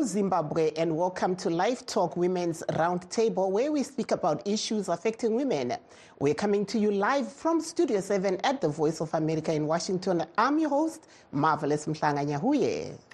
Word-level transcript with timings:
Hello, 0.00 0.08
Zimbabwe, 0.08 0.70
and 0.78 0.96
welcome 0.96 1.36
to 1.36 1.50
Live 1.50 1.84
Talk 1.84 2.16
Women's 2.16 2.62
Roundtable, 2.70 3.50
where 3.50 3.70
we 3.70 3.82
speak 3.82 4.12
about 4.12 4.48
issues 4.48 4.88
affecting 4.88 5.36
women. 5.36 5.74
We're 6.18 6.32
coming 6.32 6.64
to 6.66 6.78
you 6.78 6.90
live 6.90 7.30
from 7.30 7.60
Studio 7.60 8.00
7 8.00 8.40
at 8.42 8.62
the 8.62 8.68
Voice 8.70 9.02
of 9.02 9.12
America 9.12 9.52
in 9.52 9.66
Washington. 9.66 10.24
I'm 10.38 10.58
your 10.58 10.70
host, 10.70 11.06
Marvelous 11.32 11.84
Mhlanga 11.84 12.26
Nyahuye. 12.26 13.09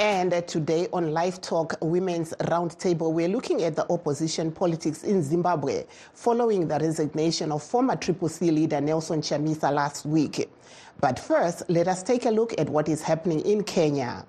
And 0.00 0.32
today 0.48 0.88
on 0.94 1.12
Live 1.12 1.42
Talk 1.42 1.74
Women's 1.82 2.32
Roundtable, 2.40 3.12
we're 3.12 3.28
looking 3.28 3.64
at 3.64 3.76
the 3.76 3.84
opposition 3.92 4.50
politics 4.50 5.02
in 5.04 5.22
Zimbabwe 5.22 5.84
following 6.14 6.66
the 6.66 6.78
resignation 6.78 7.52
of 7.52 7.62
former 7.62 7.96
Triple 7.96 8.30
C 8.30 8.50
leader 8.50 8.80
Nelson 8.80 9.20
Chamisa 9.20 9.70
last 9.70 10.06
week. 10.06 10.48
But 11.00 11.18
first, 11.18 11.68
let 11.68 11.86
us 11.86 12.02
take 12.02 12.24
a 12.24 12.30
look 12.30 12.58
at 12.58 12.70
what 12.70 12.88
is 12.88 13.02
happening 13.02 13.40
in 13.40 13.62
Kenya. 13.62 14.24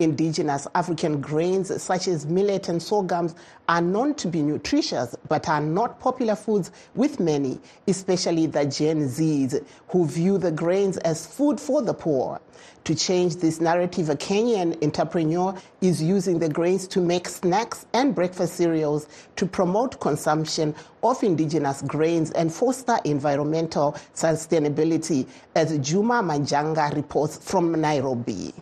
Indigenous 0.00 0.66
African 0.74 1.20
grains 1.20 1.82
such 1.82 2.08
as 2.08 2.24
millet 2.24 2.70
and 2.70 2.82
sorghums 2.82 3.34
are 3.68 3.82
known 3.82 4.14
to 4.14 4.28
be 4.28 4.40
nutritious 4.40 5.14
but 5.28 5.46
are 5.46 5.60
not 5.60 6.00
popular 6.00 6.34
foods 6.34 6.70
with 6.94 7.20
many, 7.20 7.60
especially 7.86 8.46
the 8.46 8.64
Gen 8.64 9.08
Zs, 9.08 9.62
who 9.88 10.06
view 10.06 10.38
the 10.38 10.50
grains 10.50 10.96
as 10.98 11.26
food 11.26 11.60
for 11.60 11.82
the 11.82 11.92
poor. 11.92 12.40
To 12.84 12.94
change 12.94 13.36
this 13.36 13.60
narrative, 13.60 14.08
a 14.08 14.16
Kenyan 14.16 14.82
entrepreneur 14.82 15.54
is 15.82 16.02
using 16.02 16.38
the 16.38 16.48
grains 16.48 16.88
to 16.88 17.00
make 17.02 17.28
snacks 17.28 17.84
and 17.92 18.14
breakfast 18.14 18.54
cereals 18.54 19.06
to 19.36 19.44
promote 19.44 20.00
consumption 20.00 20.74
of 21.02 21.22
indigenous 21.22 21.82
grains 21.82 22.30
and 22.30 22.50
foster 22.50 22.98
environmental 23.04 23.92
sustainability, 24.14 25.28
as 25.54 25.76
Juma 25.78 26.22
Majanga 26.22 26.94
reports 26.96 27.36
from 27.36 27.78
Nairobi. 27.78 28.54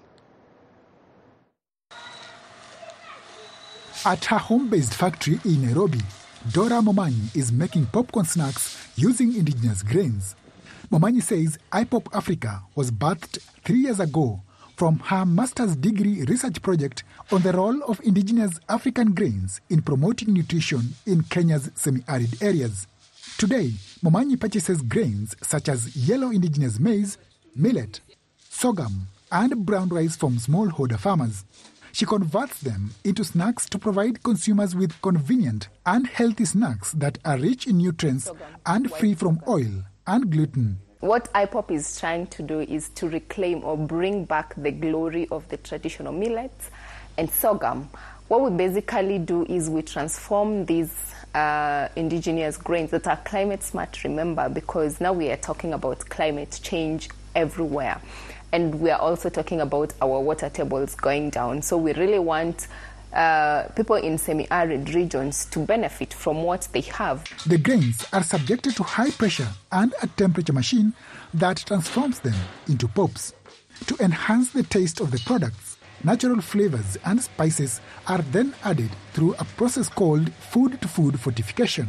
At 4.04 4.24
her 4.26 4.38
home-based 4.38 4.94
factory 4.94 5.40
in 5.44 5.62
Nairobi, 5.66 6.00
Dora 6.52 6.80
Momanyi 6.80 7.34
is 7.36 7.50
making 7.50 7.86
popcorn 7.86 8.24
snacks 8.24 8.88
using 8.96 9.34
indigenous 9.34 9.82
grains. 9.82 10.36
Momanyi 10.90 11.20
says 11.20 11.58
IPOP 11.72 12.06
Africa 12.14 12.62
was 12.74 12.90
birthed 12.92 13.38
three 13.64 13.80
years 13.80 13.98
ago 14.00 14.40
from 14.76 15.00
her 15.00 15.26
master's 15.26 15.74
degree 15.74 16.22
research 16.24 16.62
project 16.62 17.02
on 17.32 17.42
the 17.42 17.52
role 17.52 17.82
of 17.84 18.00
indigenous 18.04 18.60
African 18.68 19.12
grains 19.14 19.60
in 19.68 19.82
promoting 19.82 20.32
nutrition 20.32 20.94
in 21.04 21.22
Kenya's 21.24 21.70
semi-arid 21.74 22.40
areas. 22.40 22.86
Today, 23.36 23.72
Momanyi 24.02 24.38
purchases 24.38 24.80
grains 24.80 25.34
such 25.42 25.68
as 25.68 25.96
yellow 25.96 26.30
indigenous 26.30 26.78
maize, 26.78 27.18
millet, 27.56 28.00
sorghum, 28.48 29.08
and 29.32 29.66
brown 29.66 29.88
rice 29.88 30.16
from 30.16 30.36
smallholder 30.36 30.98
farmers. 30.98 31.44
She 31.92 32.06
converts 32.06 32.60
them 32.60 32.90
into 33.04 33.24
snacks 33.24 33.66
to 33.70 33.78
provide 33.78 34.22
consumers 34.22 34.74
with 34.74 35.00
convenient 35.02 35.68
and 35.86 36.06
healthy 36.06 36.44
snacks 36.44 36.92
that 36.92 37.18
are 37.24 37.38
rich 37.38 37.66
in 37.66 37.78
nutrients 37.78 38.30
and 38.66 38.90
free 38.92 39.14
from 39.14 39.40
oil 39.48 39.84
and 40.06 40.30
gluten. 40.30 40.80
What 41.00 41.32
IPOP 41.32 41.70
is 41.70 41.98
trying 42.00 42.26
to 42.28 42.42
do 42.42 42.60
is 42.60 42.88
to 42.96 43.08
reclaim 43.08 43.62
or 43.62 43.76
bring 43.76 44.24
back 44.24 44.54
the 44.56 44.72
glory 44.72 45.28
of 45.30 45.48
the 45.48 45.56
traditional 45.56 46.12
millets 46.12 46.70
and 47.16 47.30
sorghum. 47.30 47.88
What 48.26 48.42
we 48.42 48.50
basically 48.56 49.18
do 49.18 49.44
is 49.46 49.70
we 49.70 49.82
transform 49.82 50.66
these 50.66 50.92
uh, 51.34 51.88
indigenous 51.96 52.56
grains 52.56 52.90
that 52.90 53.06
are 53.06 53.16
climate 53.18 53.62
smart, 53.62 54.02
remember, 54.04 54.48
because 54.48 55.00
now 55.00 55.12
we 55.12 55.30
are 55.30 55.36
talking 55.36 55.72
about 55.72 56.00
climate 56.08 56.58
change 56.62 57.08
everywhere. 57.34 58.00
And 58.52 58.80
we 58.80 58.90
are 58.90 59.00
also 59.00 59.28
talking 59.28 59.60
about 59.60 59.92
our 60.00 60.20
water 60.20 60.48
tables 60.48 60.94
going 60.94 61.30
down. 61.30 61.62
So 61.62 61.76
we 61.76 61.92
really 61.92 62.18
want 62.18 62.66
uh, 63.12 63.68
people 63.76 63.96
in 63.96 64.18
semi-arid 64.18 64.94
regions 64.94 65.46
to 65.46 65.60
benefit 65.60 66.12
from 66.12 66.42
what 66.42 66.68
they 66.72 66.82
have. 66.82 67.24
The 67.46 67.58
grains 67.58 68.06
are 68.12 68.22
subjected 68.22 68.76
to 68.76 68.82
high 68.82 69.10
pressure 69.10 69.48
and 69.72 69.94
a 70.02 70.06
temperature 70.06 70.52
machine 70.52 70.92
that 71.34 71.58
transforms 71.58 72.20
them 72.20 72.34
into 72.68 72.88
pops. 72.88 73.34
To 73.86 73.96
enhance 74.02 74.50
the 74.50 74.62
taste 74.62 75.00
of 75.00 75.10
the 75.10 75.20
products, 75.24 75.76
natural 76.04 76.40
flavors 76.40 76.96
and 77.04 77.20
spices 77.22 77.80
are 78.06 78.22
then 78.32 78.54
added 78.64 78.90
through 79.12 79.34
a 79.38 79.44
process 79.44 79.88
called 79.88 80.32
food-to-food 80.34 81.18
fortification. 81.20 81.88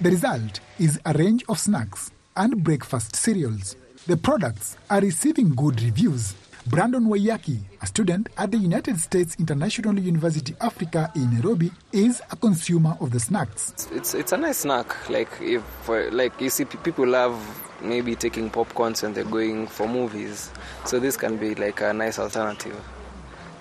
The 0.00 0.10
result 0.10 0.60
is 0.78 1.00
a 1.04 1.12
range 1.12 1.44
of 1.48 1.58
snacks 1.58 2.10
and 2.36 2.62
breakfast 2.62 3.16
cereals. 3.16 3.76
The 4.06 4.16
products 4.16 4.76
are 4.88 5.00
receiving 5.00 5.54
good 5.54 5.82
reviews. 5.82 6.34
Brandon 6.66 7.04
Wayaki, 7.04 7.58
a 7.80 7.86
student 7.86 8.28
at 8.36 8.50
the 8.50 8.56
United 8.58 8.98
States 8.98 9.36
International 9.38 9.98
University 9.98 10.54
Africa 10.60 11.10
in 11.14 11.32
Nairobi, 11.34 11.70
is 11.92 12.20
a 12.30 12.36
consumer 12.36 12.96
of 13.00 13.10
the 13.10 13.20
snacks. 13.20 13.88
It's 13.92 14.14
it's 14.14 14.32
a 14.32 14.36
nice 14.36 14.58
snack. 14.58 15.08
Like 15.08 15.28
if 15.40 15.62
like 15.88 16.40
you 16.40 16.50
see 16.50 16.64
people 16.64 17.06
love 17.06 17.38
maybe 17.82 18.14
taking 18.14 18.50
popcorns 18.50 19.02
when 19.02 19.14
they're 19.14 19.24
going 19.24 19.66
for 19.66 19.86
movies, 19.88 20.50
so 20.84 20.98
this 20.98 21.16
can 21.16 21.36
be 21.36 21.54
like 21.54 21.80
a 21.80 21.92
nice 21.92 22.18
alternative 22.18 22.78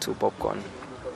to 0.01 0.13
popcorn. 0.13 0.61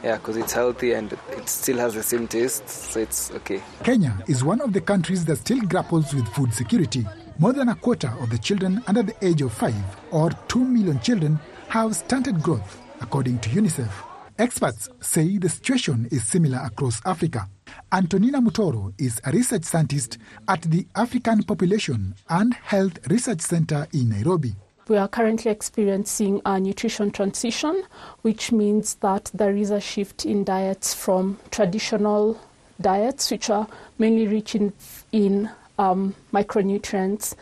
Yeah, 0.04 0.18
because 0.18 0.38
it's 0.38 0.54
healthy 0.54 0.94
and 0.94 1.14
it 1.14 1.48
still 1.48 1.78
has 1.78 1.94
the 1.94 2.04
same 2.04 2.28
taste, 2.28 2.68
so 2.68 3.00
it's 3.00 3.31
okay. 3.31 3.62
Kenya 3.84 4.18
is 4.28 4.44
one 4.44 4.60
of 4.60 4.74
the 4.74 4.81
countries 4.81 5.26
that 5.26 5.38
still 5.38 5.62
grapples 5.62 6.14
with 6.14 6.28
food 6.30 6.54
security. 6.54 7.06
More 7.40 7.53
than 7.53 7.69
a 7.69 7.75
quarter 7.75 8.14
of 8.19 8.30
the 8.30 8.38
children 8.38 8.84
under 8.88 9.03
the 9.03 9.16
age 9.25 9.42
of 9.42 9.53
five, 9.53 9.84
or 10.12 10.30
2 10.47 10.64
million 10.64 11.00
children, 11.00 11.40
have 11.69 11.96
stunted 11.96 12.42
growth, 12.44 12.80
according 13.02 13.40
to 13.40 13.50
UNICEF. 13.50 13.90
Experts 14.38 14.90
say 15.02 15.38
the 15.38 15.50
situation 15.50 16.08
is 16.12 16.24
similar 16.25 16.59
across 16.64 17.02
Africa. 17.06 17.47
Antonina 17.92 18.42
Mutoro 18.42 18.94
is 19.00 19.19
a 19.25 19.31
research 19.31 19.64
scientist 19.64 20.18
at 20.47 20.62
the 20.64 20.86
African 20.96 21.44
Population 21.44 22.16
and 22.30 22.53
Health 22.53 23.00
Research 23.09 23.42
Center 23.42 23.88
in 23.94 24.09
Nairobi. 24.09 24.56
We 24.88 24.98
are 24.98 25.08
currently 25.08 25.52
experiencing 25.52 26.42
a 26.46 26.59
nutrition 26.59 27.12
transition, 27.12 27.84
which 28.24 28.52
means 28.52 28.96
that 28.96 29.31
there 29.34 29.56
is 29.56 29.69
a 29.72 29.80
shift 29.80 30.25
in 30.25 30.44
diets 30.44 30.94
from 30.94 31.40
traditional 31.50 32.40
diets, 32.80 33.31
which 33.31 33.50
are 33.50 33.68
mainly 33.98 34.28
rich 34.28 34.56
in, 34.56 34.74
in 35.12 35.50
um, 35.81 36.16
micronutrients 36.31 37.36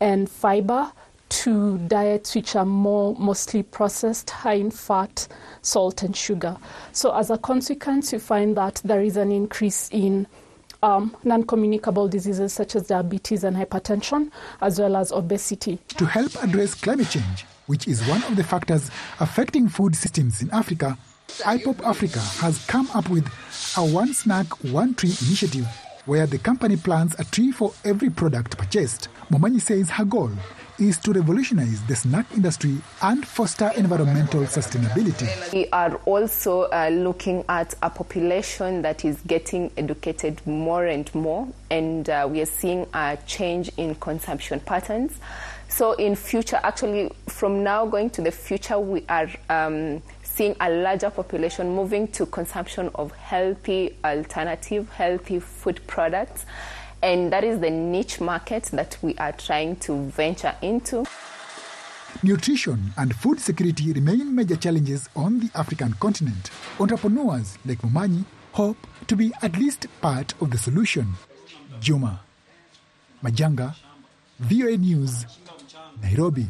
and 0.00 0.28
fiber, 0.28 0.90
to 1.30 1.78
diets 1.78 2.34
which 2.34 2.54
are 2.54 2.64
more 2.64 3.16
mostly 3.16 3.62
processed, 3.62 4.30
high 4.30 4.54
in 4.54 4.70
fat, 4.70 5.26
salt, 5.62 6.02
and 6.02 6.16
sugar. 6.16 6.56
So, 6.92 7.14
as 7.16 7.30
a 7.30 7.38
consequence, 7.38 8.12
you 8.12 8.18
find 8.18 8.56
that 8.56 8.80
there 8.84 9.00
is 9.00 9.16
an 9.16 9.32
increase 9.32 9.88
in 9.90 10.26
um, 10.82 11.16
non 11.24 11.44
communicable 11.44 12.08
diseases 12.08 12.52
such 12.52 12.76
as 12.76 12.88
diabetes 12.88 13.42
and 13.42 13.56
hypertension, 13.56 14.30
as 14.60 14.78
well 14.78 14.96
as 14.96 15.12
obesity. 15.12 15.78
To 15.96 16.04
help 16.04 16.34
address 16.42 16.74
climate 16.74 17.08
change, 17.08 17.46
which 17.66 17.88
is 17.88 18.06
one 18.06 18.22
of 18.24 18.36
the 18.36 18.44
factors 18.44 18.90
affecting 19.20 19.68
food 19.68 19.96
systems 19.96 20.42
in 20.42 20.50
Africa, 20.50 20.98
IPOP 21.28 21.82
Africa 21.84 22.20
has 22.20 22.64
come 22.66 22.88
up 22.94 23.08
with 23.08 23.26
a 23.76 23.84
one 23.84 24.12
snack, 24.12 24.46
one 24.64 24.94
tree 24.94 25.14
initiative 25.26 25.66
where 26.06 26.26
the 26.26 26.38
company 26.38 26.76
plants 26.76 27.14
a 27.18 27.24
tree 27.24 27.50
for 27.50 27.72
every 27.84 28.10
product 28.10 28.58
purchased. 28.58 29.08
Momanyi 29.30 29.60
says 29.60 29.90
her 29.90 30.04
goal 30.04 30.30
is 30.78 30.98
to 30.98 31.12
revolutionize 31.12 31.82
the 31.84 31.94
snack 31.94 32.26
industry 32.34 32.76
and 33.02 33.26
foster 33.26 33.70
environmental 33.76 34.40
sustainability. 34.42 35.52
We 35.52 35.68
are 35.70 35.94
also 36.04 36.62
uh, 36.62 36.88
looking 36.92 37.44
at 37.48 37.74
a 37.82 37.90
population 37.90 38.82
that 38.82 39.04
is 39.04 39.20
getting 39.26 39.70
educated 39.76 40.44
more 40.46 40.86
and 40.86 41.12
more, 41.14 41.46
and 41.70 42.08
uh, 42.10 42.28
we 42.30 42.40
are 42.40 42.46
seeing 42.46 42.86
a 42.92 43.16
change 43.26 43.70
in 43.76 43.94
consumption 43.96 44.60
patterns. 44.60 45.18
So, 45.68 45.92
in 45.92 46.14
future, 46.14 46.60
actually, 46.62 47.10
from 47.26 47.64
now 47.64 47.86
going 47.86 48.10
to 48.10 48.22
the 48.22 48.30
future, 48.30 48.78
we 48.78 49.04
are 49.08 49.28
um, 49.48 50.02
seeing 50.34 50.56
a 50.60 50.68
larger 50.68 51.10
population 51.10 51.74
moving 51.76 52.08
to 52.08 52.26
consumption 52.26 52.90
of 52.96 53.12
healthy, 53.12 53.96
alternative, 54.04 54.90
healthy 54.90 55.38
food 55.38 55.80
products. 55.86 56.44
And 57.02 57.32
that 57.32 57.44
is 57.44 57.60
the 57.60 57.70
niche 57.70 58.20
market 58.20 58.64
that 58.72 58.96
we 59.00 59.14
are 59.16 59.30
trying 59.32 59.76
to 59.76 60.06
venture 60.10 60.54
into. 60.60 61.04
Nutrition 62.22 62.92
and 62.96 63.14
food 63.14 63.38
security 63.38 63.92
remain 63.92 64.34
major 64.34 64.56
challenges 64.56 65.08
on 65.14 65.38
the 65.38 65.50
African 65.54 65.92
continent. 65.94 66.50
Entrepreneurs 66.80 67.56
like 67.64 67.78
Momanyi 67.82 68.24
hope 68.52 68.76
to 69.06 69.14
be 69.16 69.32
at 69.42 69.56
least 69.56 69.86
part 70.00 70.34
of 70.40 70.50
the 70.50 70.58
solution. 70.58 71.14
Juma 71.80 72.20
Majanga, 73.22 73.74
VOA 74.40 74.76
News, 74.76 75.26
Nairobi. 76.02 76.46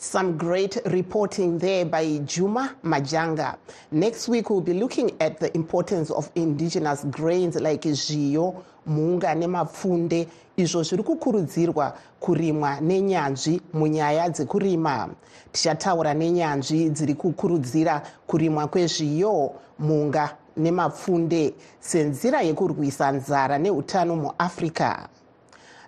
Some 0.00 0.38
great 0.38 0.78
reporting 0.84 1.58
there 1.58 1.84
by 1.84 2.18
Juma 2.18 2.76
Majanga. 2.84 3.56
Next 3.90 4.28
week, 4.28 4.48
we'll 4.48 4.60
be 4.60 4.72
looking 4.72 5.10
at 5.20 5.40
the 5.40 5.52
importance 5.56 6.12
of 6.12 6.30
indigenous 6.36 7.02
grains 7.10 7.56
like 7.56 7.82
zviyo, 7.82 8.62
munga 8.86 9.34
nemapfunde 9.34 10.28
izvo 10.56 10.82
zviri 10.82 11.02
kukurudzirwa 11.02 11.92
kurimwa 12.20 12.80
nenyanzvi 12.80 13.60
munyaya 13.72 14.28
dzekurima. 14.30 15.08
Tichataura 15.52 16.14
nenyanzvi 16.14 16.90
dziri 16.90 17.14
kukurudzira 17.14 18.02
kurimwa 18.26 18.68
kwezviyo 18.68 19.52
munga 19.78 20.36
nemapfunde 20.56 21.54
senzira 21.80 22.42
yekurwisa 22.42 23.12
nzara 23.12 23.58
neutano 23.58 24.16
muafrica 24.16 25.08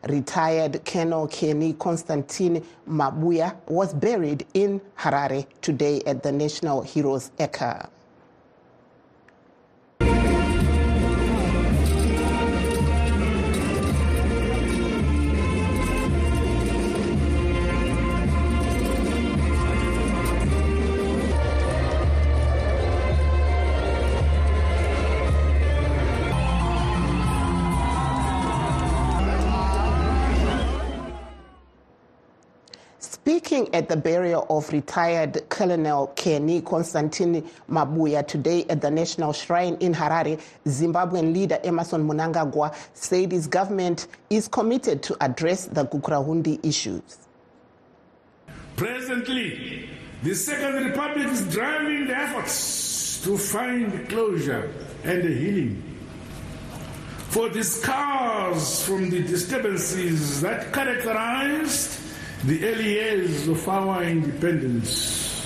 retired 0.09 0.85
Colonel 0.85 1.27
Kenny 1.29 1.75
Constantine 1.75 2.65
Mabuya 2.89 3.57
was 3.67 3.93
buried 3.95 4.47
in 4.55 4.81
Harare 4.99 5.47
today 5.61 6.01
at 6.07 6.23
the 6.23 6.33
National 6.33 6.83
Heroes 6.83 7.31
Acre. 7.39 7.89
At 33.75 33.89
the 33.89 33.97
burial 33.97 34.47
of 34.49 34.73
retired 34.73 35.47
Colonel 35.51 36.07
Kenny 36.17 36.63
Constantine 36.63 37.47
Mabuya 37.69 38.27
today 38.27 38.65
at 38.71 38.81
the 38.81 38.91
National 38.91 39.35
Shrine 39.35 39.77
in 39.81 39.93
Harare, 39.93 40.41
Zimbabwean 40.67 41.35
leader 41.35 41.59
Emmerson 41.63 42.09
Mnangagwa 42.09 42.75
said 42.95 43.33
his 43.33 43.47
government 43.47 44.07
is 44.31 44.49
committed 44.49 45.03
to 45.03 45.17
address 45.23 45.67
the 45.67 45.85
Gukurahundi 45.85 46.65
issues. 46.65 47.19
Presently, 48.77 49.91
the 50.23 50.35
Second 50.35 50.87
Republic 50.87 51.27
is 51.29 51.43
driving 51.53 52.07
the 52.07 52.17
efforts 52.17 53.23
to 53.25 53.37
find 53.37 54.09
closure 54.09 54.73
and 55.05 55.23
healing 55.23 55.83
for 57.29 57.49
the 57.51 57.63
scars 57.63 58.83
from 58.85 59.11
the 59.11 59.23
disturbances 59.23 60.41
that 60.41 60.73
characterized 60.73 62.10
the 62.45 62.65
early 62.65 62.93
years 62.95 63.49
of 63.49 63.69
our 63.69 64.03
independence. 64.03 65.45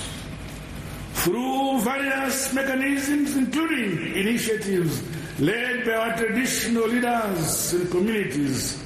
Through 1.15 1.81
various 1.81 2.53
mechanisms, 2.53 3.37
including 3.37 4.15
initiatives 4.15 5.03
led 5.41 5.85
by 5.85 5.93
our 5.93 6.17
traditional 6.17 6.87
leaders 6.87 7.73
and 7.73 7.91
communities, 7.91 8.85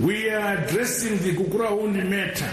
we 0.00 0.28
are 0.30 0.56
addressing 0.56 1.18
the 1.18 1.36
Gukurahundi 1.36 2.08
matter. 2.08 2.50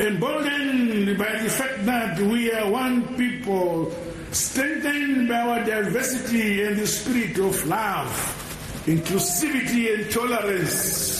Emboldened 0.00 1.16
by 1.16 1.38
the 1.42 1.50
fact 1.50 1.86
that 1.86 2.18
we 2.18 2.50
are 2.50 2.68
one 2.68 3.16
people, 3.16 3.92
strengthened 4.32 5.28
by 5.28 5.36
our 5.36 5.64
diversity 5.64 6.64
and 6.64 6.76
the 6.76 6.86
spirit 6.86 7.38
of 7.38 7.66
love, 7.68 8.10
inclusivity 8.86 9.94
and 9.94 10.10
tolerance, 10.10 11.13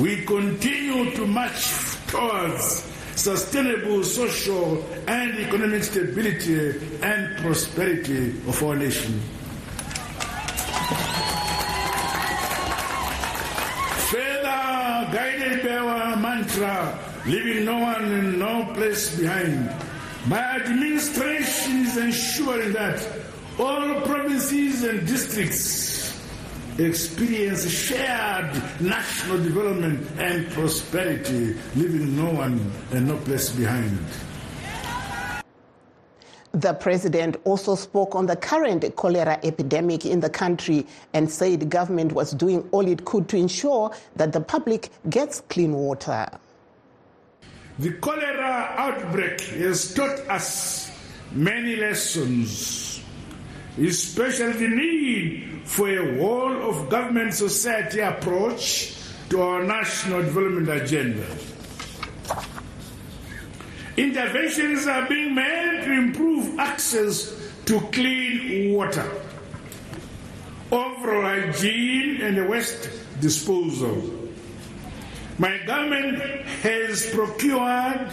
we 0.00 0.24
continue 0.24 1.10
to 1.12 1.26
march 1.26 1.96
towards 2.06 2.88
sustainable 3.14 4.02
social 4.02 4.82
and 5.06 5.38
economic 5.38 5.82
stability 5.84 6.78
and 7.02 7.36
prosperity 7.38 8.30
of 8.48 8.62
our 8.62 8.74
nation. 8.74 9.20
Further 14.08 15.12
guided 15.12 15.62
by 15.62 15.76
our 15.76 16.16
mantra, 16.16 16.98
leaving 17.26 17.64
no 17.66 17.78
one 17.78 18.04
and 18.04 18.38
no 18.38 18.72
place 18.74 19.18
behind, 19.18 19.70
my 20.26 20.56
administration 20.56 21.84
is 21.84 21.96
ensuring 21.98 22.72
that 22.72 23.06
all 23.58 24.00
provinces 24.02 24.84
and 24.84 25.06
districts 25.06 25.91
experience 26.78 27.68
shared 27.68 28.50
national 28.80 29.38
development 29.38 30.06
and 30.18 30.48
prosperity, 30.50 31.54
leaving 31.76 32.16
no 32.16 32.30
one 32.30 32.72
and 32.92 33.08
no 33.08 33.16
place 33.18 33.50
behind. 33.50 33.98
The 36.52 36.74
president 36.74 37.36
also 37.44 37.74
spoke 37.74 38.14
on 38.14 38.26
the 38.26 38.36
current 38.36 38.84
cholera 38.96 39.40
epidemic 39.42 40.04
in 40.04 40.20
the 40.20 40.28
country 40.28 40.86
and 41.14 41.30
said 41.30 41.60
the 41.60 41.66
government 41.66 42.12
was 42.12 42.32
doing 42.32 42.68
all 42.72 42.86
it 42.86 43.06
could 43.06 43.26
to 43.30 43.38
ensure 43.38 43.90
that 44.16 44.32
the 44.32 44.40
public 44.40 44.90
gets 45.08 45.40
clean 45.48 45.72
water. 45.72 46.26
The 47.78 47.92
cholera 47.94 48.74
outbreak 48.76 49.40
has 49.40 49.94
taught 49.94 50.18
us 50.28 50.90
many 51.32 51.76
lessons, 51.76 52.91
especially 53.78 54.52
the 54.52 54.68
need 54.68 55.60
for 55.64 55.88
a 55.88 56.18
whole 56.18 56.68
of 56.68 56.90
government 56.90 57.32
society 57.32 58.00
approach 58.00 58.94
to 59.30 59.40
our 59.40 59.62
national 59.64 60.22
development 60.22 60.68
agenda. 60.68 61.26
Interventions 63.96 64.86
are 64.86 65.08
being 65.08 65.34
made 65.34 65.82
to 65.84 65.92
improve 65.92 66.58
access 66.58 67.34
to 67.66 67.80
clean 67.92 68.74
water, 68.74 69.08
overall 70.70 71.22
hygiene, 71.22 72.20
and 72.20 72.48
waste 72.48 72.90
disposal. 73.20 74.18
My 75.38 75.58
government 75.66 76.18
has 76.62 77.10
procured 77.14 78.08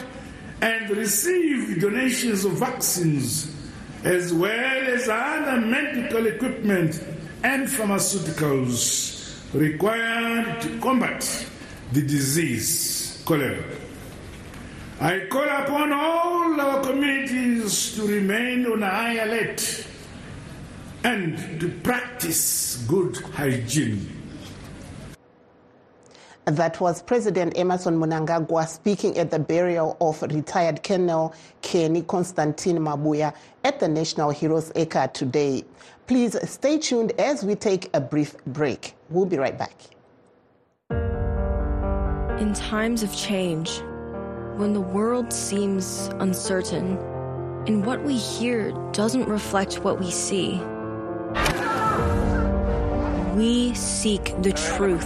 and 0.62 0.90
received 0.90 1.82
donations 1.82 2.46
of 2.46 2.54
vaccines 2.54 3.59
as 4.04 4.34
well 4.34 4.88
as 4.88 5.10
other 5.10 5.60
medical 5.60 6.26
equipment 6.26 7.04
and 7.44 7.68
pharmaceuticals 7.68 9.20
required 9.54 10.62
to 10.62 10.80
combat 10.80 11.46
the 11.92 12.02
disease, 12.02 13.22
cholera. 13.26 13.64
I 15.02 15.28
call 15.30 15.44
upon 15.44 15.94
all 15.94 16.60
our 16.60 16.84
communities 16.84 17.96
to 17.96 18.06
remain 18.06 18.66
on 18.66 18.82
high 18.82 19.14
alert 19.14 19.86
and 21.04 21.60
to 21.62 21.70
practice 21.84 22.84
good 22.88 23.18
hygiene. 23.18 24.19
That 26.46 26.80
was 26.82 27.04
President 27.04 27.58
Emmerson 27.58 28.00
Mnangagwa 28.00 28.68
speaking 28.68 29.18
at 29.18 29.30
the 29.30 29.38
burial 29.38 29.98
of 30.02 30.22
retired 30.24 30.82
Colonel 30.82 31.34
Kenny 31.62 32.02
Constantine 32.02 32.80
Mabuya 32.80 33.36
at 33.64 33.80
the 33.80 33.88
National 33.88 34.32
Heroes 34.32 34.72
Acre 34.76 35.10
today. 35.14 35.64
Please 36.08 36.36
stay 36.50 36.80
tuned 36.80 37.12
as 37.20 37.44
we 37.44 37.54
take 37.54 37.90
a 37.94 38.02
brief 38.02 38.36
break. 38.48 38.96
We'll 39.10 39.28
be 39.28 39.38
right 39.38 39.56
back. 39.56 39.76
In 42.42 42.54
times 42.54 43.04
of 43.04 43.16
change, 43.16 43.82
when 44.56 44.74
the 44.74 44.82
world 44.82 45.32
seems 45.32 46.10
uncertain 46.20 46.98
and 47.68 47.86
what 47.86 48.04
we 48.04 48.18
hear 48.18 48.72
doesn't 48.92 49.28
reflect 49.28 49.84
what 49.84 50.00
we 50.00 50.10
see, 50.10 50.60
we 53.36 53.74
seek 53.76 54.34
the 54.42 54.52
truth. 54.52 55.06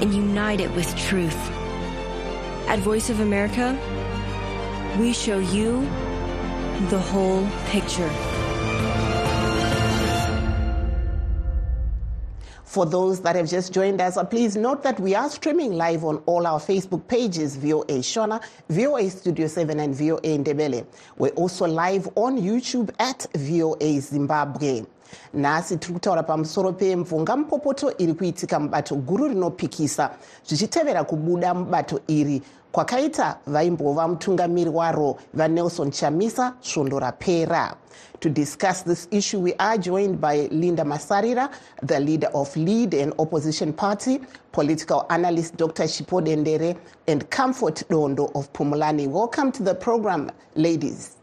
and 0.00 0.14
unite 0.14 0.60
it 0.60 0.70
with 0.74 0.94
truth. 0.96 1.36
At 2.68 2.78
Voice 2.80 3.10
of 3.10 3.20
America, 3.20 3.78
we 4.98 5.12
show 5.12 5.38
you 5.38 5.80
the 6.90 6.98
whole 6.98 7.46
picture. 7.66 8.35
For 12.76 12.84
those 12.84 13.22
that 13.22 13.36
have 13.36 13.48
just 13.48 13.72
joined 13.72 14.02
us, 14.02 14.18
please 14.28 14.54
note 14.54 14.82
that 14.82 15.00
we 15.00 15.14
are 15.14 15.30
streaming 15.30 15.72
live 15.72 16.04
on 16.04 16.18
all 16.26 16.46
our 16.46 16.60
Facebook 16.60 17.08
pages, 17.08 17.56
VOA 17.56 18.02
Shona, 18.04 18.38
VOA 18.68 19.08
Studio 19.08 19.46
7, 19.46 19.80
and 19.80 19.94
VOA 19.94 20.20
Ndebele. 20.20 20.84
We're 21.16 21.30
also 21.30 21.66
live 21.66 22.06
on 22.16 22.36
YouTube 22.38 22.90
at 22.98 23.26
VOA 23.34 23.98
Zimbabwe. 24.02 24.84
nhasi 25.34 25.76
tiri 25.76 25.92
kutaura 25.94 26.22
pamusoro 26.22 26.72
pemvunga 26.72 27.36
mupopoto 27.36 27.96
iri 27.98 28.14
kuitika 28.14 28.60
mubato 28.60 28.94
guru 28.96 29.28
rinopikisa 29.28 30.10
zvichitevera 30.48 31.04
kubuda 31.04 31.54
mubato 31.54 32.00
iri 32.06 32.42
kwakaita 32.76 33.38
vaimbova 33.46 34.08
mutungamiri 34.08 34.70
waro 34.70 35.16
vanelson 35.34 35.90
chamisa 35.90 36.54
svondo 36.60 36.98
rapera 36.98 37.74
to 38.20 38.28
discuss 38.28 38.84
this 38.84 39.08
issue 39.10 39.40
we 39.42 39.54
are 39.58 39.78
joined 39.78 40.20
by 40.20 40.48
linda 40.50 40.84
masarira 40.84 41.48
the 41.86 42.00
leader 42.00 42.28
of 42.34 42.56
lead 42.56 42.94
and 42.94 43.14
opposition 43.18 43.72
party 43.72 44.20
political 44.52 45.06
analyst 45.08 45.56
dr 45.56 45.88
chipo 45.88 46.20
dendere 46.20 46.76
and 47.08 47.24
comfort 47.30 47.82
dondo 47.88 48.30
of 48.34 48.52
pumulani 48.52 49.06
welcome 49.08 49.50
to 49.50 49.62
the 49.62 49.74
program 49.74 50.30
ladies 50.54 51.16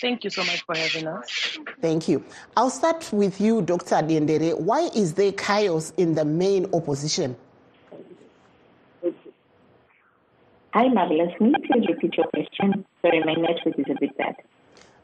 Thank 0.00 0.24
you 0.24 0.30
so 0.30 0.42
much 0.44 0.62
for 0.66 0.76
having 0.76 1.06
us. 1.08 1.58
Thank 1.80 2.06
you. 2.08 2.22
I'll 2.56 2.70
start 2.70 3.10
with 3.12 3.40
you, 3.40 3.62
Dr. 3.62 3.96
Dendere. 3.96 4.58
Why 4.58 4.90
is 4.94 5.14
there 5.14 5.32
chaos 5.32 5.92
in 5.96 6.14
the 6.14 6.24
main 6.24 6.66
opposition? 6.74 7.34
Hi, 10.76 10.88
Marvelous. 10.88 11.32
Can 11.38 11.46
you 11.46 11.54
please 11.66 11.86
repeat 11.88 12.18
your 12.18 12.26
question? 12.26 12.84
Sorry, 13.00 13.20
my 13.24 13.32
network 13.32 13.78
is 13.78 13.86
a 13.88 13.98
bit 13.98 14.14
bad. 14.18 14.34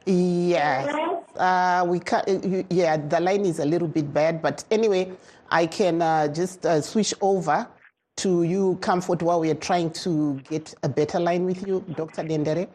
Yes. 0.04 0.86
Uh, 1.34 1.86
we 1.88 1.98
can, 1.98 2.20
uh, 2.28 2.62
yeah, 2.68 2.98
the 2.98 3.18
line 3.18 3.46
is 3.46 3.58
a 3.58 3.64
little 3.64 3.88
bit 3.88 4.12
bad, 4.12 4.42
but 4.42 4.64
anyway, 4.70 5.10
I 5.50 5.64
can 5.64 6.02
uh, 6.02 6.28
just 6.28 6.66
uh, 6.66 6.82
switch 6.82 7.14
over 7.22 7.66
to 8.16 8.42
you, 8.42 8.76
Comfort, 8.82 9.22
while 9.22 9.40
we 9.40 9.48
are 9.48 9.60
trying 9.70 9.90
to 10.04 10.38
get 10.50 10.74
a 10.82 10.90
better 10.90 11.18
line 11.18 11.46
with 11.46 11.66
you, 11.66 11.82
Dr. 11.96 12.24
Dendere. 12.24 12.68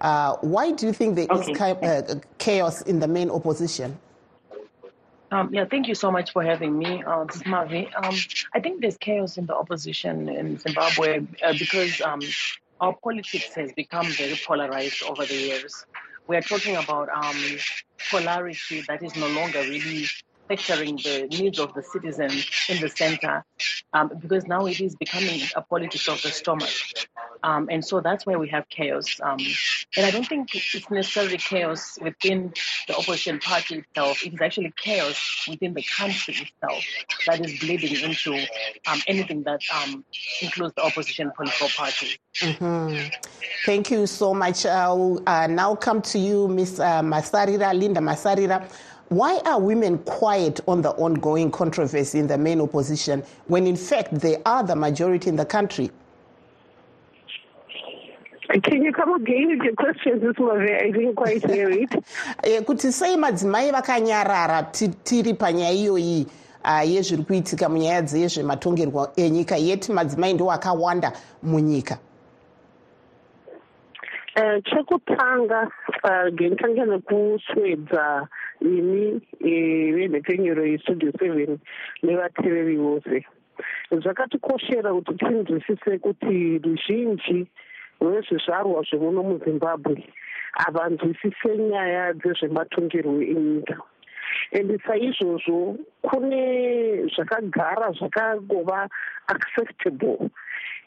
Uh, 0.00 0.34
why 0.40 0.72
do 0.72 0.86
you 0.86 0.92
think 0.92 1.14
there 1.14 1.28
okay. 1.30 1.52
is 1.52 2.10
uh, 2.10 2.16
chaos 2.38 2.82
in 2.82 2.98
the 2.98 3.06
main 3.06 3.30
opposition? 3.30 3.96
Um, 5.32 5.48
yeah, 5.50 5.64
thank 5.64 5.88
you 5.88 5.94
so 5.94 6.10
much 6.10 6.30
for 6.30 6.42
having 6.42 6.78
me. 6.78 7.02
Uh, 7.02 7.24
this 7.24 7.36
is 7.36 7.42
Mavi. 7.44 7.86
Um, 7.96 8.14
I 8.52 8.60
think 8.60 8.82
there's 8.82 8.98
chaos 8.98 9.38
in 9.38 9.46
the 9.46 9.56
opposition 9.56 10.28
in 10.28 10.58
Zimbabwe 10.58 11.26
uh, 11.42 11.54
because 11.58 12.02
um, 12.02 12.20
our 12.82 12.94
politics 13.02 13.54
has 13.54 13.72
become 13.72 14.06
very 14.08 14.38
polarized 14.46 15.02
over 15.04 15.24
the 15.24 15.34
years. 15.34 15.86
We 16.26 16.36
are 16.36 16.42
talking 16.42 16.76
about 16.76 17.08
um, 17.08 17.36
polarity 18.10 18.82
that 18.88 19.02
is 19.02 19.16
no 19.16 19.26
longer 19.28 19.60
really 19.60 20.04
factoring 20.52 21.02
the 21.02 21.26
needs 21.36 21.58
of 21.58 21.72
the 21.74 21.82
citizen 21.82 22.30
in 22.68 22.80
the 22.80 22.88
center 22.88 23.44
um, 23.92 24.10
because 24.20 24.46
now 24.46 24.66
it 24.66 24.80
is 24.80 24.94
becoming 24.96 25.40
a 25.56 25.62
politics 25.62 26.08
of 26.08 26.20
the 26.22 26.30
stomach. 26.30 26.70
Um, 27.44 27.68
and 27.70 27.84
so 27.84 28.00
that's 28.00 28.24
why 28.24 28.36
we 28.36 28.48
have 28.48 28.68
chaos. 28.68 29.06
Um, 29.22 29.38
and 29.96 30.06
I 30.06 30.10
don't 30.10 30.26
think 30.26 30.54
it's 30.54 30.90
necessarily 30.90 31.38
chaos 31.38 31.98
within 32.00 32.52
the 32.86 32.96
opposition 32.96 33.40
party 33.40 33.78
itself. 33.78 34.24
It 34.24 34.34
is 34.34 34.40
actually 34.40 34.72
chaos 34.76 35.18
within 35.48 35.74
the 35.74 35.82
country 35.82 36.34
itself 36.34 36.84
that 37.26 37.44
is 37.44 37.58
bleeding 37.58 37.96
into 37.96 38.34
um, 38.86 39.00
anything 39.08 39.42
that 39.44 39.60
um, 39.74 40.04
includes 40.40 40.74
the 40.76 40.84
opposition 40.84 41.32
political 41.36 41.68
party. 41.68 42.18
Mm-hmm. 42.40 43.08
Thank 43.66 43.90
you 43.90 44.06
so 44.06 44.34
much. 44.34 44.64
I'll 44.66 45.20
uh, 45.26 45.46
now 45.48 45.74
come 45.74 46.00
to 46.02 46.18
you, 46.18 46.48
Ms. 46.48 46.80
Uh, 46.80 47.02
Masarira, 47.02 47.76
Linda 47.78 48.00
Masarira. 48.00 48.68
Why 49.12 49.42
are 49.44 49.60
women 49.60 49.98
quiet 49.98 50.60
on 50.66 50.80
the 50.80 50.92
ongoing 50.92 51.50
controversy 51.50 52.18
in 52.18 52.26
the 52.28 52.38
main 52.38 52.62
opposition 52.62 53.22
when, 53.46 53.66
in 53.66 53.76
fact, 53.76 54.14
they 54.14 54.38
are 54.46 54.64
the 54.64 54.74
majority 54.74 55.28
in 55.28 55.36
the 55.36 55.44
country? 55.44 55.90
Can 58.64 58.82
you 58.82 58.90
come 58.90 59.12
again 59.14 59.48
with 59.50 59.60
your 59.60 59.74
questions, 59.74 60.22
Ms. 60.22 60.36
Mave? 60.38 60.70
I 60.80 60.90
didn't 60.90 61.14
quite 61.14 61.44
hear 61.50 61.68
it. 61.68 61.90
kuti 62.64 62.90
sei 62.90 63.16
madzimai 63.16 63.70
vakanyarara 63.70 64.72
tiri 65.04 65.34
panyaya 65.34 65.72
iyoyi 65.72 66.26
yezviri 66.84 67.22
kuitika 67.24 67.68
munyaya 67.68 68.02
dzezvematongerwo 68.02 69.12
enyika 69.16 69.56
yeti 69.56 69.92
madzimai 69.92 70.34
ndo 70.34 70.50
akawanda 70.50 71.12
munyika 71.42 71.98
chekutanga 74.64 75.70
genditanga 76.34 76.84
nekuswedza 76.84 78.28
ini 78.64 79.20
venhekenyero 79.96 80.64
yestudio 80.66 81.12
seven 81.18 81.58
nevateveri 82.02 82.76
vose 82.76 83.24
zvakatikoshera 83.90 84.90
kuti 84.92 85.14
tinzwisise 85.18 85.98
kuti 85.98 86.58
ruzhinji 86.64 87.46
rwezvizvarwa 88.00 88.82
zvemuno 88.88 89.22
muzimbabwe 89.22 89.96
havanzwisise 90.52 91.50
nyaya 91.58 92.12
dzezvematongerwo 92.12 93.22
enyika. 93.22 93.76
And 94.52 94.70
saizvozvo 94.86 95.78
kune 96.02 96.44
zvakagara 97.14 97.92
zvakangova 97.98 98.88
acceptable. 99.28 100.30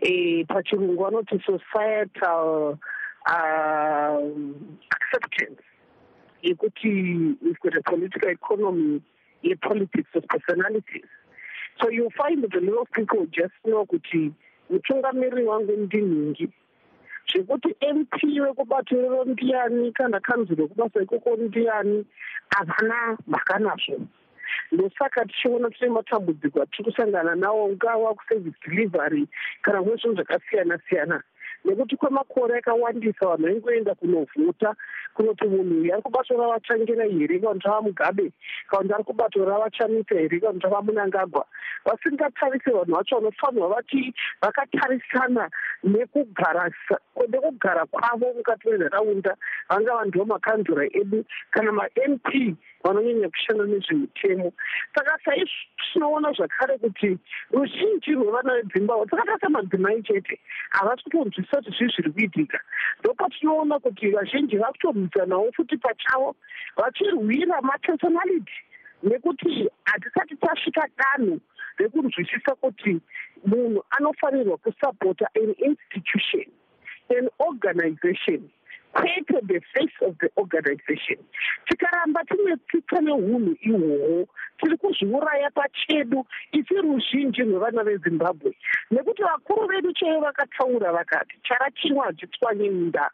E, 0.02 0.44
pachirungu 0.46 0.98
vanoti 0.98 1.40
societal 1.46 2.78
um, 3.30 4.78
acceptance 4.92 5.45
yekuti 6.46 7.36
we've 7.42 7.60
got 7.60 7.76
a 7.76 7.82
political 7.82 8.30
economy 8.30 9.02
yepolitics 9.44 10.14
of 10.16 10.24
personalities. 10.28 11.10
So 11.82 11.90
you 11.90 12.10
find 12.18 12.44
that 12.44 12.56
a 12.56 12.62
lot 12.62 12.82
of 12.82 12.92
people 12.92 13.26
just 13.26 13.54
know 13.66 13.86
kuti 13.86 14.32
mutungamiri 14.70 15.44
wangu 15.44 15.72
ndinhingi 15.72 16.50
zvekuti 17.34 17.76
mp 17.96 18.24
wekubato 18.42 18.96
rero 18.96 19.24
ndiani 19.26 19.92
kana 19.92 20.20
kanzuro 20.20 20.64
yekubasa 20.64 21.02
ikoko 21.02 21.36
ndiani 21.36 22.06
havana 22.50 23.18
mhaka 23.28 23.60
nazvo 23.60 24.00
ndosaka 24.72 25.26
tichiona 25.26 25.70
tine 25.70 25.90
matambudziko 25.90 26.62
atiri 26.62 26.84
kusangana 26.84 27.36
nawo 27.36 27.70
ngawa 27.70 28.14
kuservice 28.14 28.58
delivery 28.68 29.28
kana 29.62 29.82
mune 29.82 29.96
zvinhu 29.96 30.16
zvakasiyana 30.16 30.80
siyana 30.90 31.24
nekuti 31.66 31.96
kwemakore 31.98 32.58
akawandisa 32.58 33.26
vanhu 33.26 33.44
vaingoenda 33.44 33.96
kunovhota 33.96 34.76
kunoti 35.14 35.48
munhu 35.48 35.82
uyu 35.82 35.94
ari 35.94 36.02
kubato 36.02 36.38
ravatsvangira 36.38 37.06
here 37.06 37.40
kana 37.40 37.54
kuti 37.54 37.68
ava 37.68 37.82
mugabe 37.82 38.32
kana 38.70 38.84
kuti 38.84 38.94
ari 38.94 39.04
kubato 39.04 39.46
ravachamisa 39.46 40.16
here 40.16 40.40
kana 40.40 40.54
kuti 40.54 40.68
ava 40.68 40.82
munangagwa 40.82 41.46
vasingatarisi 41.86 42.70
vanhu 42.70 42.96
vacho 42.96 43.16
vanofanirwa 43.16 43.70
vati 43.70 44.14
vakatarisana 44.42 45.50
nekugara 45.84 46.72
kwavo 47.92 48.34
mukati 48.38 48.70
menharaunda 48.70 49.36
vangava 49.70 50.06
ndivo 50.06 50.26
makanzura 50.26 50.86
edu 50.86 51.26
kana 51.52 51.72
mamp 51.72 52.58
vanonyanya 52.86 53.30
kushanda 53.30 53.66
nezvemitemo. 53.66 54.54
Saka 54.96 55.18
saizvo 55.26 55.50
tinoona 55.94 56.32
zvakare 56.38 56.78
kuti 56.78 57.18
ruzhinji 57.52 58.12
rwevana 58.14 58.54
vedzimbabwe 58.62 59.06
dzakatarisa 59.06 59.50
madzimai 59.50 60.04
chete 60.04 60.40
havasi 60.70 61.04
kutonzwisisa 61.04 61.58
kuti 61.58 61.72
zvii 61.78 61.92
zviri 61.94 62.12
kuitika. 62.12 62.60
Ndopatinoona 63.00 63.80
kuti 63.80 64.12
vazhinji 64.12 64.58
vakutorwisanawo 64.58 65.52
futi 65.56 65.78
pachavo 65.78 66.36
vachirwira 66.78 67.62
mapersonality 67.62 68.58
nekuti 69.04 69.70
hatisati 69.84 70.36
tasvika 70.36 70.88
danho 70.98 71.40
rekunzwisisa 71.78 72.56
kuti 72.56 73.02
munhu 73.46 73.84
anofanirwa 73.90 74.58
kusapota 74.58 75.28
an 75.36 75.56
institution 75.58 76.46
an 77.10 77.30
organization 77.40 78.50
kwete 78.96 79.42
the 79.48 79.60
face 79.74 79.98
of 80.08 80.16
the 80.20 80.30
organization. 80.38 81.20
Tikaramba 81.68 82.24
tine 82.24 82.56
tsitsa 82.68 83.02
neunhu 83.02 83.56
ihwohwo. 83.62 84.28
Tiri 84.58 84.78
kuzviuraya 84.78 85.50
pachedu. 85.52 86.26
Isi 86.52 86.74
ruzhinji 86.76 87.42
rwevana 87.44 87.84
vezimbabwe. 87.84 88.56
Nekuti 88.92 89.22
vakuru 89.24 89.68
vedu 89.68 89.94
chaivo 89.94 90.22
vakataura 90.22 90.92
vakati 90.92 91.36
chara 91.44 91.72
chimwe 91.72 92.06
hachitswanye 92.06 92.70
munda. 92.70 93.12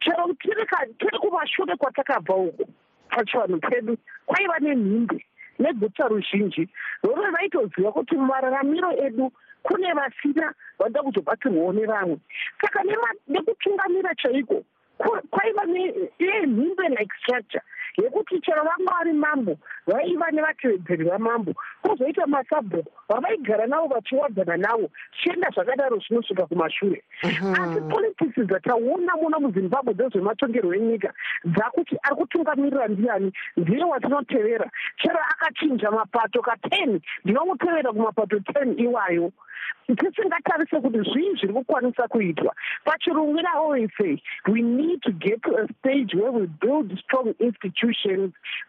Chero 0.00 0.34
tiri 0.40 1.18
kumashure 1.20 1.76
kwatakabva 1.76 2.34
uko 2.34 2.64
pachivanhu 3.10 3.58
pedu 3.60 3.96
kwaiva 4.26 4.58
nenhumbi 4.60 5.24
neguta 5.58 6.08
ruzhinji. 6.08 6.68
Rove 7.02 7.30
vaitoziva 7.30 7.92
kuti 7.92 8.14
mumararamiro 8.16 8.92
edu 9.06 9.32
kune 9.66 9.92
vasina 9.98 10.54
vanoda 10.78 11.02
kuzobatsirwawo 11.02 11.72
nevamwe. 11.72 12.18
Saka 12.60 12.80
nekutungamira 13.28 14.14
chaiko? 14.14 14.62
Kwaiva 15.30 15.64
nenhumbe 15.66 16.88
like 16.88 17.12
structure 17.20 17.62
yekuti 17.96 18.40
chero 18.40 18.62
vanga 18.64 18.92
vari 18.92 19.12
mambo 19.12 19.58
vaiva 19.86 20.30
nevatevedzeri 20.30 21.04
vamambo 21.04 21.52
kwozoita 21.82 22.26
masabhuku 22.26 22.92
vavaigara 23.08 23.66
navo 23.66 23.86
vachiwadzana 23.88 24.56
navo 24.56 24.90
chienda 25.12 25.48
zvakadaro 25.54 25.98
zvinosvika 25.98 26.46
kumashure. 26.46 27.02
Asi 27.22 27.80
politics 27.90 28.38
dzataona 28.46 29.16
muno 29.16 29.40
muzimbabwe 29.40 29.94
dzezvematongerwo 29.94 30.74
enyika 30.74 31.12
dzakuti 31.44 31.96
ari 32.02 32.16
kutungamirira 32.16 32.88
ndiani 32.88 33.32
ndiye 33.56 33.84
watinotevera. 33.84 34.70
Chero 34.98 35.20
akachinja 35.30 35.90
mapato 35.90 36.40
ka10 36.40 37.00
ndinomutevera 37.24 37.92
kumapato 37.92 38.36
10 38.36 38.80
iwayo. 38.82 39.32
Tisingatarise 39.86 40.80
kuti 40.80 40.98
zvii 40.98 41.36
zviri 41.38 41.52
kukwanisa 41.52 42.08
kuitwa. 42.08 42.54
Pachirungu 42.84 43.38
ina 43.38 43.52
always 43.54 43.90
say 43.96 44.20
we 44.48 44.62
need 44.62 45.00
to 45.02 45.12
get 45.12 45.42
to 45.42 45.50
a 45.56 45.66
stage 45.78 46.14
where 46.14 46.32
we 46.32 46.46
build 46.46 46.98
strong 46.98 47.34
institutions 47.38 47.85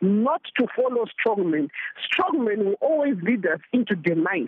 not 0.01 0.41
to 0.57 0.67
follow 0.75 1.05
strong 1.19 1.51
men 1.51 1.69
strong 2.05 2.45
men 2.45 2.65
will 2.65 2.77
always 2.81 3.15
lead 3.23 3.45
us 3.45 3.59
into 3.73 3.95
demise 3.95 4.47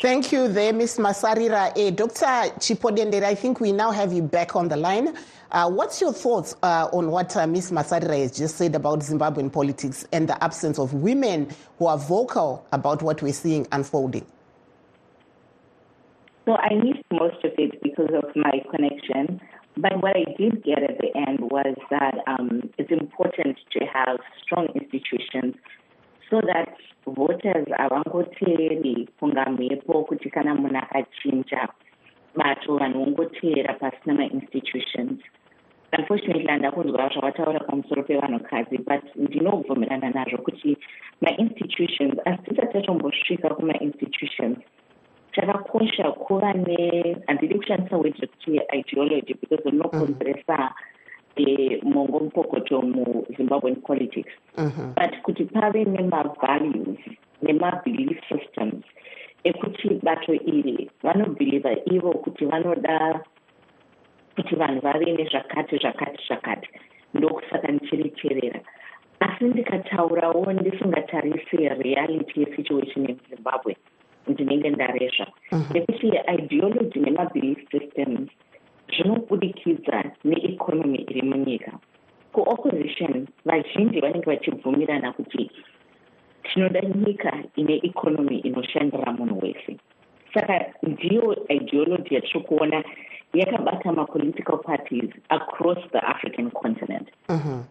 Thank 0.00 0.30
you 0.30 0.46
there, 0.46 0.72
Ms. 0.72 0.98
Masarira. 0.98 1.76
Uh, 1.76 1.90
Dr. 1.90 2.54
Chipo 2.60 2.94
Dendere, 2.94 3.24
I 3.24 3.34
think 3.34 3.60
we 3.60 3.72
now 3.72 3.90
have 3.90 4.12
you 4.12 4.22
back 4.22 4.54
on 4.54 4.68
the 4.68 4.76
line. 4.76 5.16
Uh, 5.50 5.70
what's 5.70 6.00
your 6.00 6.12
thoughts 6.12 6.54
uh, 6.62 6.88
on 6.92 7.10
what 7.10 7.36
uh, 7.36 7.46
Ms. 7.46 7.72
Masarira 7.72 8.20
has 8.20 8.36
just 8.36 8.56
said 8.56 8.74
about 8.74 9.00
Zimbabwean 9.00 9.52
politics 9.52 10.06
and 10.12 10.28
the 10.28 10.42
absence 10.44 10.78
of 10.78 10.92
women 10.92 11.48
who 11.78 11.86
are 11.86 11.98
vocal 11.98 12.66
about 12.72 13.02
what 13.02 13.22
we're 13.22 13.32
seeing 13.32 13.66
unfolding? 13.72 14.26
Well, 16.46 16.58
I 16.60 16.74
missed 16.74 17.04
most 17.10 17.44
of 17.44 17.52
it 17.58 17.82
because 17.82 18.10
of 18.14 18.36
my 18.36 18.62
connection. 18.70 19.40
But 19.78 20.02
what 20.02 20.16
I 20.16 20.24
did 20.38 20.64
get 20.64 20.82
at 20.82 20.98
the 20.98 21.10
end 21.28 21.40
was 21.40 21.76
that 21.90 22.14
um, 22.26 22.70
it's 22.78 22.90
important 22.90 23.58
to 23.72 23.84
have 23.86 24.18
strong 24.42 24.68
institutions 24.74 25.54
so 26.30 26.40
that 26.40 26.68
voters 27.06 27.66
havangoteeri 27.78 29.08
kunga 29.20 29.44
mhepo 29.44 30.04
kuti 30.08 30.30
kana 30.30 30.54
munhu 30.54 30.76
akachinja 30.76 31.68
bato 32.34 32.78
vanhu 32.78 33.04
vongoteera 33.04 33.74
pasina 33.80 34.14
mainstitutions 34.14 35.20
unfortunately 35.98 36.46
handa 36.46 36.70
kunzwa 36.70 37.08
zvavataura 37.08 37.60
pamusoro 37.60 38.02
pevanhukadzi 38.02 38.78
but 38.78 39.04
ndinobvumirana 39.16 40.10
nazvo 40.10 40.38
kuti 40.38 40.76
mainstitutions 41.20 42.14
asi 42.24 42.42
tisati 42.42 42.72
tatombosvika 42.72 43.48
kumainstitutions 43.54 44.58
chakakosha 45.86 46.12
kuva 46.12 46.52
ne 46.52 47.16
handidi 47.26 47.54
kushandisa 47.54 47.96
word 47.96 48.14
rekuti 48.18 48.60
ideology 48.72 49.34
because 49.34 49.64
rinokonzeresa 49.64 50.74
eh, 51.36 51.82
mongo 51.82 52.20
mupokoto 52.20 52.82
muzimbabwean 52.82 53.76
politics. 53.82 54.32
Mhm. 54.56 54.94
but 54.94 55.22
kuti 55.22 55.44
pave 55.44 55.84
nemavalues 55.84 56.98
nemabelief 57.42 58.18
systems 58.28 58.84
ekuti 59.44 60.00
bato 60.02 60.32
iri 60.32 60.90
vanobhiliva 61.02 61.70
ivo 61.92 62.12
kuti 62.12 62.44
vanoda 62.44 63.20
kuti 64.36 64.54
vanhu 64.56 64.80
vave 64.80 65.12
nezvakati 65.12 65.76
zvakati 65.76 66.18
zvakati 66.26 66.68
ndokusaka 67.14 67.68
ndichiriteerera 67.68 68.60
asi 69.20 69.44
ndikataurawo 69.44 70.52
ndisingatarise 70.52 71.68
reality 71.68 72.40
yesituation 72.40 73.06
yemuzimbabwe 73.06 73.76
ndinenge 74.36 74.70
ndarezva 74.70 75.26
nekuti 75.72 76.06
ideology 76.38 76.98
nemabelief 77.00 77.58
systems 77.72 78.28
zvinobudikidza 78.92 79.98
neeconomy 80.24 80.98
iri 81.10 81.22
munyika. 81.22 81.72
Kuopposition 82.32 83.26
vazhinji 83.48 84.00
vanenge 84.00 84.28
vachibvumirana 84.30 85.12
kuti 85.12 85.50
tinoda 86.42 86.80
nyika 86.80 87.32
ine 87.56 87.80
economy 87.82 88.36
inoshandira 88.38 89.12
munhu 89.12 89.38
wese 89.42 89.76
saka 90.34 90.64
ndiyo 90.82 91.46
ideology 91.48 92.14
yatiri 92.14 92.40
kuona 92.40 92.84
yakabata 93.34 93.92
mapolitical 93.92 94.58
parties 94.58 95.10
across 95.28 95.78
the 95.92 95.98
african 95.98 96.50
continent. 96.50 97.08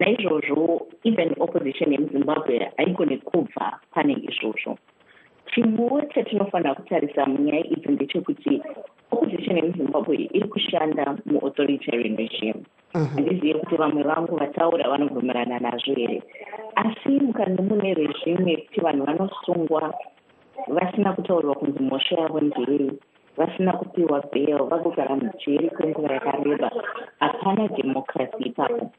Naizvozvo 0.00 0.86
even 1.04 1.34
opposition 1.40 1.92
yemuzimbabwe 1.92 2.70
haigoni 2.76 3.18
kubva 3.18 3.80
pane 3.90 4.12
izvozvo 4.12 4.78
chimwewo 5.56 6.00
chatinofanira 6.12 6.74
kutarisa 6.74 7.26
munyaya 7.26 7.64
idzi 7.64 7.88
ndechekuti 7.92 8.62
opposition 9.10 9.56
yemuzimbabwe 9.56 10.16
iri 10.36 10.48
kushanda 10.48 11.16
muauthoritarian 11.26 12.16
regime. 12.16 12.60
Handizive 12.92 13.58
kuti 13.60 13.76
vamwe 13.76 14.02
vangu 14.02 14.36
vataura 14.36 14.88
vanobvumirana 14.88 15.58
nazvo 15.58 15.94
here 15.94 16.22
asi 16.76 17.08
mukanga 17.08 17.62
mune 17.62 17.94
regime 17.94 18.50
yekuti 18.50 18.80
vanhu 18.80 19.04
vanosungwa 19.04 19.94
vasina 20.68 21.12
kutaurirwa 21.12 21.54
kunzi 21.54 21.82
mhosva 21.82 22.20
yavo 22.20 22.40
ndeyei 22.40 22.92
vasina 23.36 23.72
kupiwa 23.72 24.24
bail 24.32 24.58
vagogara 24.70 25.16
mujeri 25.16 25.70
kwenguva 25.70 26.14
yakareba 26.14 26.70
hapana 27.20 27.68
democracy 27.68 28.42
ipapo 28.44 28.90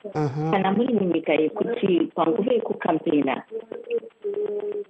kana 0.52 0.72
muri 0.72 0.93
munyika 0.93 1.34
yekuti 1.34 2.12
panguva 2.15 2.54
yekukampena 2.54 3.43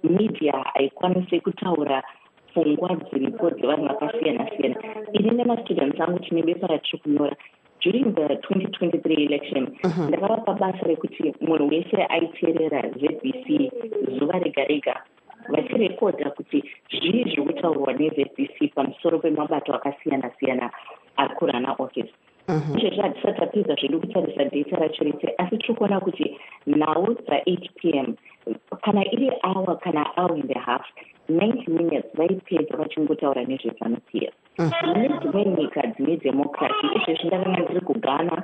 media 0.02 0.52
haikwanisi 0.74 1.40
kutaura 1.40 2.02
pfungwa 2.48 2.96
dziripo 2.96 3.50
dzevanhu 3.50 3.86
vakasiyana 3.86 4.50
siyana 4.50 4.76
ini 5.12 5.30
nemastudents 5.30 6.00
angu 6.00 6.18
tine 6.18 6.42
bepa 6.42 6.66
ratiri 6.66 6.98
kunyora 7.02 7.36
during 7.80 8.14
the 8.14 8.26
2023 8.26 9.26
election 9.26 9.68
ndakavapa 10.08 10.52
basa 10.54 10.86
rekuti 10.86 11.34
munhu 11.40 11.68
wese 11.68 11.96
aiteerera 12.08 12.82
zbc 13.00 13.46
zuva 14.18 14.38
rega 14.38 14.64
rega 14.64 15.02
vachirekodha 15.48 16.30
kuti 16.30 16.64
zvii 16.90 17.24
zviri 17.24 17.42
kutaurwa 17.42 17.92
nezbc 17.92 18.74
pamusoro 18.74 19.18
pemabato 19.18 19.74
akasiyana 19.74 20.30
siyana 20.38 20.70
ari 21.16 21.34
kurana 21.34 21.72
office. 21.78 22.12
Izvezvi 22.48 23.00
hatisati 23.00 23.40
tapedza 23.40 23.74
zvedu 23.74 24.00
kutarisa 24.00 24.44
data 24.44 24.76
racho 24.76 25.04
rese 25.04 25.34
asi 25.38 25.56
tiri 25.58 25.74
kuona 25.74 26.00
kuti 26.00 26.36
nhau 26.66 27.06
dza8 27.06 27.68
p 27.76 27.90
m 27.94 28.16
kana 28.84 29.02
iri 29.12 29.30
hour 29.42 29.78
kana 29.78 30.04
hour 30.16 30.32
and 30.32 30.50
a 30.56 30.58
half 30.58 30.84
90 31.28 31.70
minutes 31.70 32.08
vaipedza 32.14 32.76
vachingotaura 32.76 33.44
nezvezanupier 33.44 34.32
mune 34.86 35.08
dzimwe 35.08 35.44
nyika 35.44 35.82
dzine 35.86 36.16
democracy 36.16 36.86
izvezvi 36.96 37.26
ndakanga 37.26 37.60
ndiri 37.62 37.80
kughana 37.80 38.36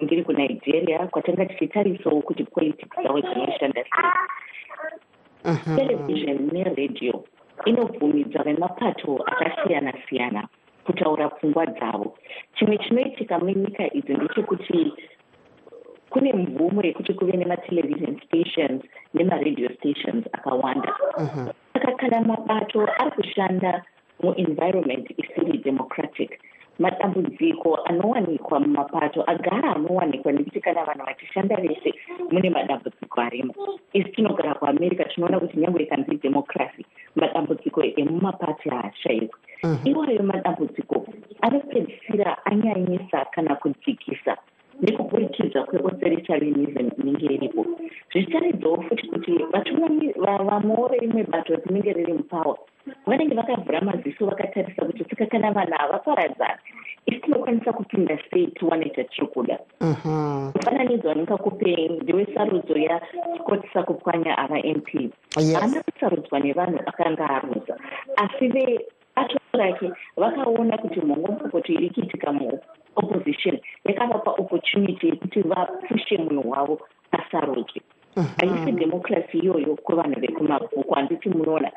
ndiri 0.00 0.24
kunigeria 0.24 1.06
kwatanga 1.06 1.46
tichitarisawo 1.46 2.20
kuti 2.22 2.44
politics 2.44 2.96
dzavo 3.02 3.20
dzinoshanda 3.20 3.84
sei 3.84 5.76
television 5.76 6.50
neradio 6.52 7.24
inobvumidza 7.64 8.42
vemapato 8.42 9.24
akasiyana 9.26 9.92
siyana 10.08 10.48
kutaura 10.84 11.28
pfungwa 11.28 11.66
dzavo 11.66 12.16
chimwe 12.54 12.78
chinoitika 12.78 13.38
munyika 13.38 13.92
idzi 13.94 14.14
ndechekuti 14.14 14.92
kune 16.10 16.32
mvumo 16.32 16.82
yekuti 16.82 17.14
kuve 17.14 17.32
nematelevision 17.36 18.20
stations 18.26 18.82
nemaradio 19.14 19.68
stations 19.78 20.26
akawanda. 20.32 20.92
Saka 21.72 21.92
kana 21.92 22.20
mabato 22.20 22.88
ari 22.98 23.10
kushanda 23.10 23.82
muenvironment 24.22 25.10
isiri 25.10 25.58
democratic. 25.58 26.40
Matambudziko 26.78 27.76
anowanikwa 27.84 28.60
mumapato 28.60 29.24
agara 29.26 29.76
anowanikwa 29.76 30.32
nekuti 30.32 30.60
kana 30.60 30.84
vanhu 30.84 31.04
vachishanda 31.06 31.56
vese 31.56 31.94
mune 32.30 32.50
madambudziko 32.50 33.20
arimo. 33.20 33.54
Isi 33.92 34.08
tinogara 34.12 34.54
kuamerica 34.54 35.04
tinoona 35.04 35.40
kuti 35.40 35.58
nyange 35.58 35.82
ikanzi 35.82 36.16
democracy 36.16 36.84
madambudziko 37.16 37.82
emumapato 37.84 38.70
haashayikwi 38.70 39.40
iwayo 39.84 40.09
yascott 63.80 63.86
sakupwanya 63.86 64.38
ava 64.38 64.58
mp 64.58 65.10
haana 65.34 65.82
kusarudzwa 65.82 66.40
nevanhu 66.40 66.78
akanga 66.86 67.30
arudza 67.30 67.76
asi 68.16 68.48
ve 68.48 68.86
bato 69.16 69.38
rake 69.52 69.92
vakaona 70.16 70.78
kuti 70.78 71.00
mhongomupopoto 71.00 71.72
iri 71.72 71.90
kuitika 71.90 72.32
muopposition 72.32 73.58
yakavapa 73.84 74.30
opportunity 74.30 75.06
yekuti 75.06 75.40
vapushe 75.40 76.18
munhu 76.18 76.50
wavo 76.50 76.80
asarudzwe 77.12 77.82
haisi 78.38 78.72
democracy 78.72 79.38
iyoyo 79.38 79.76
kuvanhu 79.76 80.20
vekumabhuku 80.20 80.94
handiti 80.94 81.28
munoona 81.28 81.70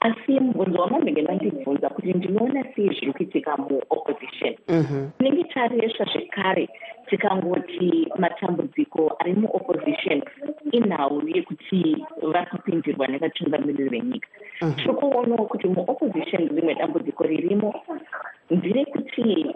asi 0.00 0.32
mubvunzo 0.40 0.80
wamazenge 0.80 1.22
mandibvunza 1.22 1.88
kuti 1.88 2.12
ndinoona 2.12 2.64
sei 2.74 2.88
zviri 2.88 3.12
kuitika 3.12 3.56
muopposition 3.56 4.54
tinenge 5.18 5.44
taresva 5.44 6.04
zvekare 6.12 6.68
tikangoti 7.08 8.08
matambudziko 8.18 9.16
ari 9.18 9.32
muopposition 9.34 10.22
inhau 10.72 11.28
yekuti 11.28 12.06
vari 12.32 12.50
kupindirwa 12.50 13.06
nevatungamiriri 13.06 13.88
venyika 13.88 14.28
tiri 14.76 14.94
kuonawo 14.94 15.44
kuti 15.46 15.68
muopposition 15.68 16.48
rimwe 16.48 16.74
dambudziko 16.74 17.24
ririmo 17.24 17.74
nderekuti 18.50 19.54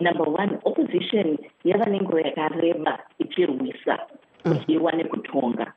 number 0.00 0.28
one 0.28 0.58
opposition 0.64 1.38
yava 1.64 1.86
nenguva 1.86 2.20
yakareba 2.20 2.98
ichirwisa 3.18 3.98
kuti 4.42 4.72
iwane 4.72 5.04
kutonga 5.04 5.72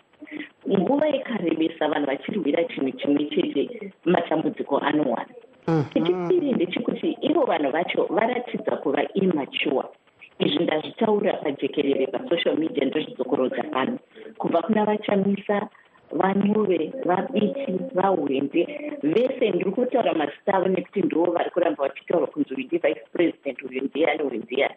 nguva 0.70 1.08
yakarebesa 1.08 1.88
vanhu 1.88 2.06
vachirwira 2.06 2.64
chinhu 2.64 2.92
chimwe 2.92 3.24
chete 3.26 3.92
matambudziko 4.06 4.78
anowana. 4.78 5.34
Chechipiri 5.94 6.52
ndechekuti 6.52 7.18
ivo 7.22 7.46
vanhu 7.46 7.72
vacho 7.72 8.06
varatidza 8.10 8.78
kuva 8.78 9.04
immature. 9.14 9.88
Izvi 10.40 10.64
ndazvitaura 10.64 11.34
pajekerere 11.34 12.08
pasocial 12.08 12.58
media 12.58 12.86
ndozvidzokorodza 12.86 13.64
pano 13.64 13.98
kubva 14.38 14.62
kuna 14.62 14.86
vachamisa 14.86 15.68
vanyuve 16.12 16.92
vabiti 17.06 17.74
vahwende 17.94 18.64
vese 19.04 19.50
ndiri 19.50 19.72
kutaura 19.72 20.14
mazita 20.14 20.54
avo 20.54 20.68
nekuti 20.68 21.02
ndo 21.02 21.24
vari 21.24 21.50
kuramba 21.50 21.84
vachitaura 21.88 22.28
kunzi 22.28 22.54
uyu 22.54 22.66
ndivice 22.66 23.02
president 23.14 23.62
uyu 23.64 23.82
ndiyani 23.84 24.24
uyu 24.24 24.42
ndiyani 24.44 24.76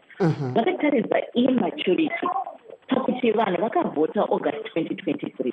vakataridza 0.54 1.18
immaturity 1.34 2.26
pakuti 2.94 3.32
vanhu 3.32 3.60
vakavhota 3.60 4.20
august 4.20 4.66
2023 4.76 5.52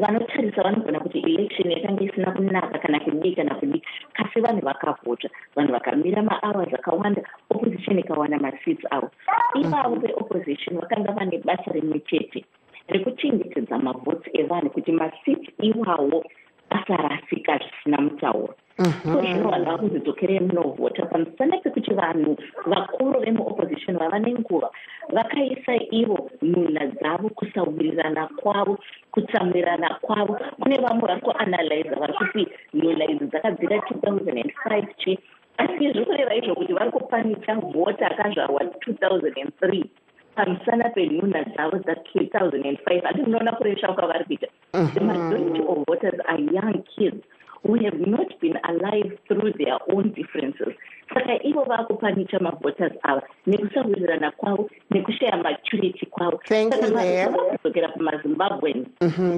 vanotarisa 0.00 0.62
vanogona 0.62 1.00
kuti 1.00 1.18
election 1.18 1.70
yakanga 1.70 2.04
isina 2.04 2.32
kunaka 2.32 2.78
kana 2.78 3.00
kudii 3.00 3.34
kana 3.34 3.54
kudii 3.54 3.82
kasi 4.12 4.40
vanhu 4.40 4.60
vakavhota. 4.60 5.28
Vanhu 5.56 5.72
vakamira 5.72 6.22
mahours 6.22 6.74
akawanda 6.74 7.22
opposition 7.50 7.98
ikawana 7.98 8.38
maseats 8.38 8.84
avo. 8.90 9.10
Ivavo 9.54 9.94
veopposition 9.96 10.80
vakanga 10.80 11.12
vane 11.12 11.38
basa 11.44 11.72
rimwe 11.72 12.00
chete 12.00 12.44
rekuchengetedza 12.88 13.78
mavhotsi 13.78 14.30
evanhu 14.32 14.70
kuti 14.70 14.92
maseats 14.92 15.48
iwawo 15.60 16.24
asarasika 16.70 17.58
zvisina 17.58 18.00
mutauro 18.00 18.54
so 18.76 19.20
zvino 19.22 19.50
vanhu 19.50 19.70
vakuzodzokerei 19.70 20.40
munovhota 20.40 21.06
pamusana 21.06 21.58
pekuti 21.62 21.94
vanhu 21.94 22.36
vakuru 22.66 23.20
vemuopposition 23.20 23.98
vava 23.98 24.18
nenguva 24.18 24.70
vakaisa 25.14 25.74
ivo 25.90 26.30
nhunha 26.42 26.86
dzavo 26.86 27.28
kusawirirana 27.28 28.26
kwavo 28.36 28.78
kutsamurirana 29.12 29.98
kwavo. 30.02 30.38
Kune 30.60 30.76
vamwe 30.78 31.06
vari 31.08 31.20
kuanalyza 31.20 31.96
vari 32.00 32.12
kuti 32.12 32.48
nhunha 32.74 33.04
idzi 33.10 33.26
dzakabvira 33.26 33.78
two 33.88 33.98
thousand 34.00 34.38
and 34.38 34.52
five 34.64 34.88
chi 34.98 35.18
asi 35.58 35.92
zviri 35.92 36.04
kureva 36.04 36.34
izvo 36.34 36.54
kuti 36.54 36.72
vari 36.72 36.90
kupanicha 36.90 37.54
vhota 37.54 38.10
akazvarwa 38.10 38.64
two 38.80 38.94
thousand 38.94 39.38
and 39.38 39.52
three. 39.60 39.84
Pamusana 40.36 40.90
penhunha 40.90 41.44
dzavo 41.44 41.78
and 41.78 42.78
five 42.88 43.04
asi 43.06 43.22
munoona 43.22 43.52
kuresha 43.52 43.94
kwavari 43.94 44.24
kuita. 44.24 44.48
The 44.94 45.00
majority 45.00 45.60
of 45.62 45.86
voters 45.86 46.18
are 46.26 46.42
young 46.42 46.82
kids 46.96 47.22
who 47.64 47.74
have 47.84 47.98
not 48.06 48.28
been 48.40 48.56
alive 48.68 49.18
through 49.26 49.52
their 49.58 49.78
own 49.92 50.12
differences. 50.12 50.74
Saka 51.14 51.42
ivo 51.44 51.64
vaakupanicha 51.64 52.38
mavhoters 52.38 52.92
ava 53.02 53.22
nekusawirirana 53.46 54.30
kwavo 54.30 54.70
nekushaya 54.90 55.36
maturity 55.36 56.06
kwavo. 56.06 56.40
Kuzokera 57.62 57.88
pamazimbabweans 57.88 58.86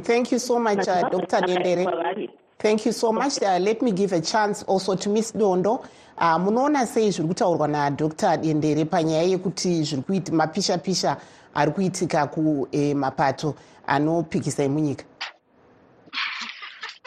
thank 0.03 0.33
you 0.33 0.39
so 0.39 0.59
much 0.59 0.89
uh, 0.89 1.09
dr. 1.09 1.41
Dendere. 1.47 2.29
thank 2.59 2.87
you 2.87 2.93
so 2.93 3.13
much 3.13 3.43
uh, 3.43 3.59
let 3.59 3.83
me 3.83 3.93
give 3.93 4.13
a 4.13 4.21
chance 4.21 4.63
also 4.65 4.97
to 4.97 5.09
miss 5.09 5.33
dondo. 5.33 5.85
Uh, 6.19 6.39
munoona 6.39 6.87
sei 6.87 7.11
zviri 7.11 7.29
kutaurwa 7.29 7.69
nadr 7.69 8.39
dendere 8.41 8.85
panyaya 8.85 9.23
yekuti 9.23 9.83
zviri 9.83 10.03
kuita 10.03 10.33
mapisha 10.33 10.79
pisha 10.79 11.17
ari 11.55 11.73
kuitika 11.73 12.27
kumapato 12.27 13.55
anopikisai 13.87 14.69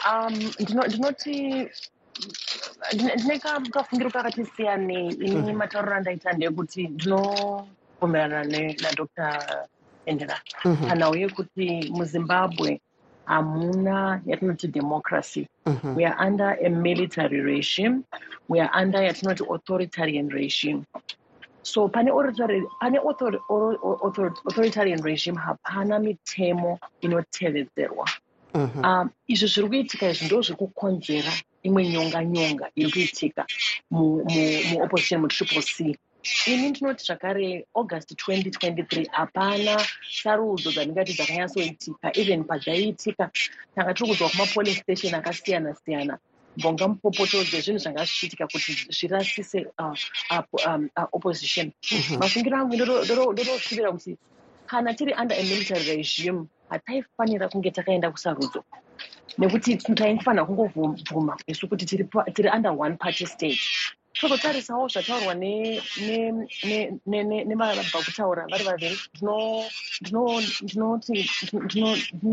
munyika 0.04 0.86
ndinoti 0.88 1.68
ndine 2.94 3.38
kafungiro 3.38 4.10
kakati 4.10 4.44
siyanei 4.44 5.08
ini 5.08 5.52
matauriro 5.52 5.96
andaita 5.96 6.32
ndeyekuti 6.32 6.88
ndinobvumirana 6.88 8.44
nadr 8.82 9.06
endera. 10.06 10.40
Panhau 10.88 11.14
yekuti 11.16 11.90
muzimbabwe 11.92 12.80
hamuna 13.26 14.20
yatinoti 14.26 14.68
democracy. 14.68 15.46
We 15.96 16.04
are 16.04 16.16
under 16.26 16.56
a 16.66 16.68
military 16.68 17.40
regime. 17.40 18.04
We 18.48 18.60
are 18.60 18.70
under 18.82 18.98
yatinoti 19.02 19.44
authoritarian 19.48 20.28
regime. 20.30 20.84
So 21.62 21.88
pane 21.88 22.10
pane 22.80 22.98
authoritarian 24.46 25.02
regime 25.02 25.36
hapana 25.36 25.98
mitemo 25.98 26.78
inotevedzerwa. 27.00 28.06
um, 28.08 28.29
izvi 29.32 29.46
zviri 29.52 29.68
kuitika 29.68 30.10
izvi 30.10 30.26
ndo 30.26 30.42
zviri 30.42 30.58
kukonzera 30.58 31.32
imwe 31.66 31.82
nyonga 31.92 32.24
nyonga 32.24 32.66
iri 32.76 32.90
kuitika 32.92 33.42
muopposition 33.90 35.20
mutriple 35.20 35.62
c. 35.62 35.96
Ini 36.46 36.68
ndinoti 36.70 37.04
zvakare 37.04 37.64
august 37.74 38.08
2023 38.12 39.06
hapana 39.18 39.74
sarudzo 40.20 40.68
dzandingati 40.70 41.12
dzakanyatsoitika 41.16 42.06
even 42.20 42.44
padzaiitika 42.44 43.30
tanga 43.74 43.94
tiri 43.94 44.08
kuzwa 44.08 44.28
kumapolling 44.28 44.76
station 44.82 45.14
akasiyana 45.14 45.74
siyana 45.74 46.18
mbonga 46.56 46.88
mupopotodze 46.88 47.60
zvinhu 47.60 47.80
zvanga 47.80 48.04
zvichiitika 48.04 48.44
kuti 48.52 48.70
zvirasise 48.96 49.58
opposition. 51.16 51.72
Mafungiro 52.20 52.56
angu 52.56 52.74
ndorosvivira 52.76 53.92
kuti 53.92 54.12
kana 54.66 54.94
tiri 54.94 55.12
under 55.20 55.36
a 55.38 55.42
military 55.42 55.84
regime 55.96 56.46
hataifanira 56.70 57.48
kunge 57.48 57.70
takaenda 57.70 58.10
kusarudzo. 58.10 58.64
Nekuti 59.38 59.76
taifanira 59.76 60.44
kungovhuma 60.44 61.36
isu 61.46 61.68
kuti 61.68 61.86
tiri 61.86 62.48
under 62.56 62.72
one 62.72 62.96
party 62.96 63.26
state 63.26 63.60
tozotarisawo 64.20 64.88
zvataurwa 64.88 65.34
nemabva 67.48 67.98
kutaura 68.06 68.46
vari 68.50 68.64
vaviri. 68.64 68.96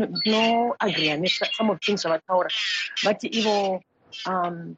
Ndinoagria 0.00 1.16
nesome 1.16 1.70
of 1.72 1.78
things 1.80 2.02
zvavataura. 2.02 2.50
Vati 3.04 3.26
ivo 3.26 3.82
um, 4.26 4.76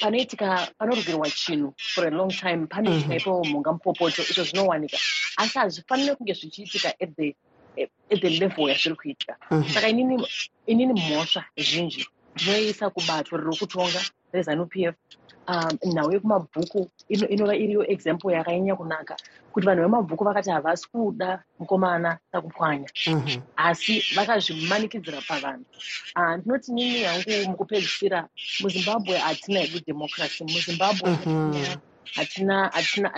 panoitika 0.00 0.68
panorugirwa 0.78 1.30
chinhu 1.30 1.74
for 1.94 2.06
a 2.06 2.10
long 2.10 2.30
time 2.30 2.66
panoitika 2.66 3.14
ipo 3.16 3.44
mhonga 3.44 3.72
mupopoto 3.72 4.22
izvo 4.22 4.44
zvinowanika. 4.44 4.96
Asi 5.36 5.58
hazvifaniri 5.58 6.16
kunge 6.16 6.32
zvichiitika 6.32 6.88
at 7.00 7.16
the 7.16 7.36
at 7.82 8.20
the 8.20 8.30
level 8.40 8.68
yazviri 8.68 8.94
kuitika 8.96 9.36
saka 9.74 9.88
inini 9.88 10.26
inini 10.66 10.92
mhosva 10.92 11.44
zhinji 11.56 12.06
ndinoisa 12.34 12.90
kubato 12.90 13.36
riri 13.36 13.56
kutonga 13.58 14.00
rezanup 14.32 14.76
f. 14.76 14.94
Um, 15.48 15.92
nhau 15.92 16.12
yekumabhuku 16.12 16.90
inova 17.08 17.56
iriyo 17.56 17.86
example 17.90 18.32
yakanyanya 18.32 18.76
kunaka 18.76 19.16
kuti 19.52 19.66
vanhu 19.66 19.82
vemabhuku 19.82 20.24
vakati 20.24 20.50
havasi 20.50 20.88
kuda 20.88 21.42
mukomana 21.58 22.18
takupwanya 22.32 22.88
asi 23.56 24.04
vakazvimanikidzira 24.14 25.20
pavanhu. 25.28 25.64
Ndinoti 26.38 26.72
nini 26.72 27.02
yangu 27.02 27.50
mukupedzisira 27.50 28.28
muzimbabwe 28.60 29.16
hatina 29.18 29.60
hedu 29.60 29.80
democracy 29.86 30.44
muzimbabwe 30.44 31.10
hatina 31.10 31.80
hatina 32.14 32.70
hatina 32.72 33.10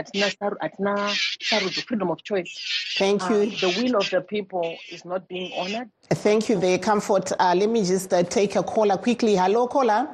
hatina 0.60 1.10
sarudzo 1.40 1.82
freedom 1.86 2.10
of 2.10 2.22
choice. 2.22 2.52
Thank 2.98 3.22
you. 3.30 3.36
Uh, 3.36 3.60
the 3.60 3.74
will 3.82 3.96
of 3.96 4.10
the 4.10 4.20
people 4.20 4.76
is 4.90 5.04
not 5.04 5.28
being 5.28 5.52
honored. 5.56 5.88
Thank 6.10 6.48
you 6.48 6.58
very 6.58 6.78
comfort 6.78 7.32
uh, 7.38 7.54
let 7.56 7.68
me 7.70 7.84
just 7.84 8.12
uh, 8.12 8.22
take 8.22 8.56
a 8.56 8.62
caller 8.62 8.96
quickly. 8.96 9.36
Hello 9.36 9.66
caller? 9.66 10.08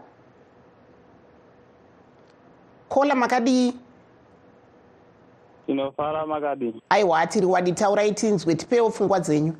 Kola 2.88 3.14
makadii 3.14 3.74
tinofara 5.66 6.26
makadii 6.26 6.82
aiwa 6.88 7.26
tiri 7.26 7.46
wadi 7.46 7.72
taurai 7.72 8.12
tinzwe 8.12 8.54
tipewo 8.54 8.90
pfungwa 8.90 9.20
dzenyu 9.20 9.54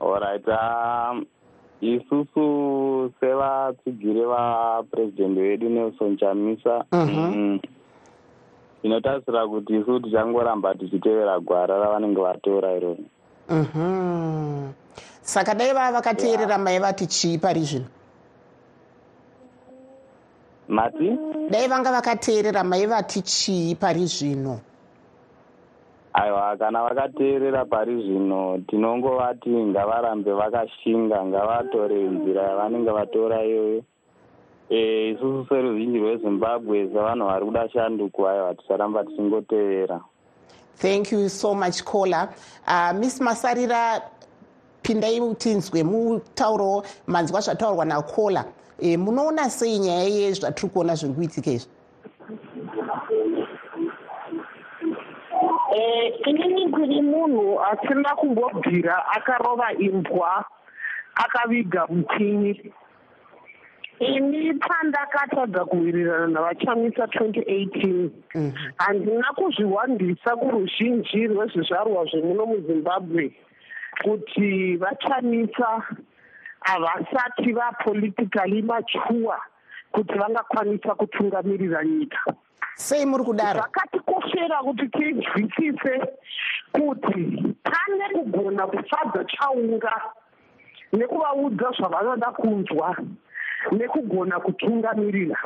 orit 0.00 0.46
um, 0.48 1.26
isusu 1.80 3.12
sevatsigiri 3.20 4.24
vapurezidendi 4.24 5.40
vedu 5.40 5.68
nelson 5.68 6.16
chamisa 6.16 6.84
mm 6.92 7.60
-hmm. 8.82 9.48
kuti 9.48 9.76
isusu 9.76 10.00
tichangoramba 10.00 10.74
tichitevera 10.74 11.40
gwara 11.40 11.78
ravanenge 11.78 12.20
vatora 12.20 12.76
iroro 12.76 12.96
-hmm. 13.48 14.72
saka 15.22 15.54
dai 15.54 15.72
vava 15.72 15.92
vakateerera 15.92 16.48
yeah. 16.48 16.60
maivati 16.60 17.06
chii 17.06 17.38
pari 17.38 17.60
zvino 17.60 17.86
mati 20.68 21.18
dai 21.50 21.68
vanga 21.68 21.92
vakateerera 21.92 22.64
maivati 22.64 23.22
chii 23.22 23.74
pari 23.74 24.06
zvino 24.06 24.60
aiwa 26.12 26.56
kana 26.56 26.82
vakateerera 26.82 27.64
pari 27.64 28.02
zvino 28.02 28.58
tinongovati 28.68 29.50
ngavarambe 29.50 30.32
vakashinga 30.32 31.24
ngavatore 31.24 32.02
nzira 32.02 32.42
yavanenge 32.42 32.90
vatora 32.90 33.44
iyoyo. 33.44 33.82
E, 34.70 35.10
isusu 35.10 35.46
seruzhinji 35.48 35.98
rwezimbabwe 35.98 36.88
sevanhu 36.88 37.26
vari 37.26 37.46
kuda 37.46 37.68
shanduko 37.68 38.28
aiwa 38.28 38.54
tisaramba 38.54 39.04
tichingotevera 39.04 40.00
thank 40.80 41.12
you 41.12 41.28
so 41.28 41.54
much 41.54 41.84
caller. 41.84 42.28
Uh, 42.66 42.92
miss 42.92 43.20
masarira 43.20 44.02
pindai 44.82 45.20
tinzwe 45.38 45.82
mutauro 45.84 46.82
manzwa 47.06 47.40
zvataurwa 47.40 47.84
nakola 47.84 48.44
e, 48.78 48.96
munoona 48.96 49.50
sei 49.50 49.78
nyaya 49.78 50.04
yezvatiri 50.04 50.68
kuona 50.72 50.94
zviri 50.94 51.14
kuitika 51.14 51.50
izvi 51.50 51.68
inini 56.26 56.68
kuri 56.70 57.02
munhu 57.02 57.60
asina 57.60 58.14
kumbobvira 58.14 59.06
akarova 59.16 59.72
imbwa 59.72 60.44
akaviga 61.14 61.86
mupinyi 61.86 62.72
ini 64.00 64.54
pandakatadza 64.54 65.64
kuwirirana 65.64 66.26
navachamisa 66.26 67.04
2018 67.04 68.10
handina 68.76 69.28
kuzviwandisa 69.36 70.36
kuruzhinji 70.36 71.26
rwezvizvarwa 71.26 72.04
zvemuno 72.04 72.46
muzimbabwe 72.46 73.32
kuti 74.02 74.76
vachamisa 74.76 75.82
havasati 76.60 77.52
vapolitically 77.52 78.62
machuwa 78.62 79.40
kuti 79.92 80.14
vangakwanisa 80.14 80.94
kutungamirira 80.94 81.84
nyika 81.84 82.34
sei 82.76 83.06
muri 83.06 83.24
kudaro? 83.24 83.60
Zvakatikoshera 83.60 84.58
kuti 84.64 84.88
tinzwisise 84.88 85.94
kuti 86.72 87.54
pane 87.64 88.06
kugona 88.14 88.66
kufadza 88.66 89.24
chaunga 89.24 89.94
nekuvaudza 90.92 91.68
zvavanoda 91.76 92.30
kunzwa 92.40 92.96
nekugona 93.72 94.40
kutungamirira. 94.40 95.38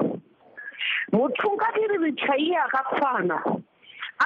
Mutungamiriri 1.12 2.12
chaiye 2.12 2.57
akakwana 2.57 3.42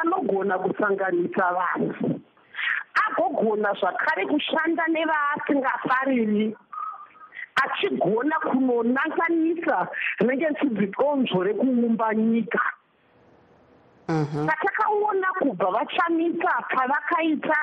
anogona 0.01 0.59
kusanganisa 0.59 1.45
vanhu. 1.57 2.21
Agogona 3.05 3.73
zvakare 3.81 4.27
kushanda 4.27 4.85
nevaasingafariri 4.89 6.57
achigona 7.63 8.37
kunonanganisa 8.39 9.89
rinenge 10.21 10.49
chidzidonzvo 10.61 11.43
rekuumba 11.43 12.15
nyika 12.15 12.63
Mm-hmm. 14.09 14.47
patakaona 14.49 15.29
kubva 15.39 15.71
vachamisa 15.71 16.53
pavakaita 16.71 17.57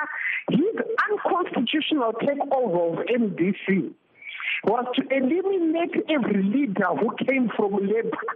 his 0.52 0.76
unconstitutional 1.10 2.14
take 2.14 2.40
over 2.52 3.02
of 3.02 3.06
mdc 3.08 3.94
was 4.64 4.86
to 4.96 5.02
eliminate 5.16 5.96
every 6.10 6.44
leader 6.44 6.88
who 7.00 7.16
came 7.26 7.50
from 7.56 7.74
labour. 7.74 8.28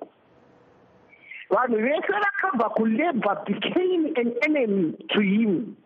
Vanhu 1.51 1.77
vese 1.81 2.13
vakabva 2.23 2.69
kulabour 2.75 3.43
became 3.45 4.13
an 4.15 4.33
enemy 4.43 4.95
to 5.13 5.21
him. 5.21 5.77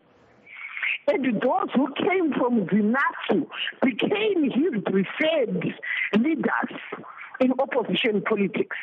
And 1.08 1.26
those 1.42 1.70
who 1.76 1.94
came 1.94 2.34
from 2.34 2.66
zinasu 2.68 3.48
became 3.82 4.44
his 4.44 4.82
preferred 4.86 5.74
leaders 6.20 6.80
in 7.40 7.52
opposition 7.60 8.22
politics 8.22 8.78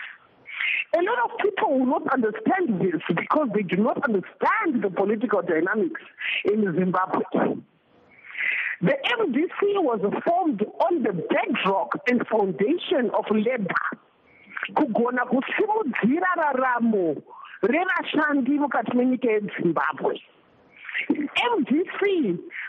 a 0.98 1.02
lot 1.02 1.18
of 1.24 1.38
people 1.38 1.78
will 1.78 1.86
not 1.86 2.12
understand 2.12 2.80
this 2.80 3.00
because 3.14 3.48
they 3.54 3.62
do 3.62 3.76
not 3.76 4.02
understand 4.04 4.82
the 4.82 4.90
political 4.90 5.42
dynamics 5.42 6.02
in 6.44 6.62
Zimbabwe. 6.78 7.22
The 8.82 8.96
MDC 9.20 9.60
was 9.82 10.00
formed 10.24 10.62
on 10.86 11.02
the 11.02 11.12
bedrock 11.12 11.90
and 12.08 12.26
foundation 12.28 13.10
of 13.12 13.24
labor. 13.30 13.74
kugona 14.74 15.24
kusimudzira 15.26 16.28
raramo 16.36 17.16
revashandi 17.62 18.58
mukati 18.58 18.96
menyika 18.96 19.30
yezimbabwe 19.30 20.22
mdc 21.56 22.00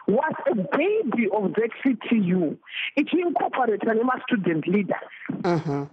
was 0.07 0.35
a 0.51 0.55
baby 0.55 1.27
of 1.31 1.53
that 1.53 1.71
ctu 1.83 2.57
ichiincorporata 2.95 3.93
nemastudent 3.93 4.67
leaders 4.67 5.11
mm 5.29 5.59
-hmm. 5.65 5.85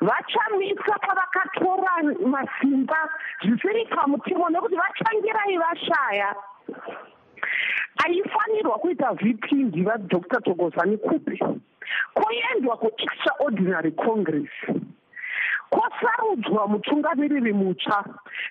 Vachamisa 0.00 0.94
pavakatora 1.06 1.92
masimba 2.26 2.98
zvisiri 3.42 3.86
pamutemo 3.86 4.48
nekuti 4.50 4.76
vachangirai 4.76 5.56
vashaya 5.58 6.34
aifanirwa 8.04 8.78
kuita 8.78 9.12
vp 9.12 9.52
ndiva 9.52 9.98
dr 9.98 10.40
tokozani 10.42 10.96
kupe. 10.96 11.38
Koendwa 12.14 12.76
kuextraordinary 12.76 13.92
congress. 13.92 14.50
Kwasarudzwa 15.70 16.68
mutungamiriri 16.68 17.52
mutsva. 17.52 18.04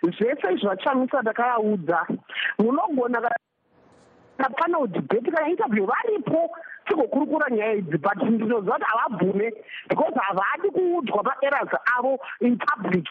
Zvese 0.03 0.53
izvi 0.53 0.67
vachamisa 0.67 1.21
ndakavaudza 1.21 2.07
munogona 2.59 3.21
kana 4.37 4.49
pane 4.49 4.75
udhibheti 4.75 5.31
kana 5.31 5.49
interview 5.49 5.85
varipo 5.85 6.49
nyaya 7.51 7.73
idzi 7.75 7.97
but 7.97 8.17
ndinoziva 8.23 8.73
kuti 8.73 8.85
havabvume 8.85 9.51
because 9.89 10.13
havadi 10.27 10.69
kuudzwa 10.69 11.35
avo 11.97 12.19
in 12.41 12.57
public 12.57 13.07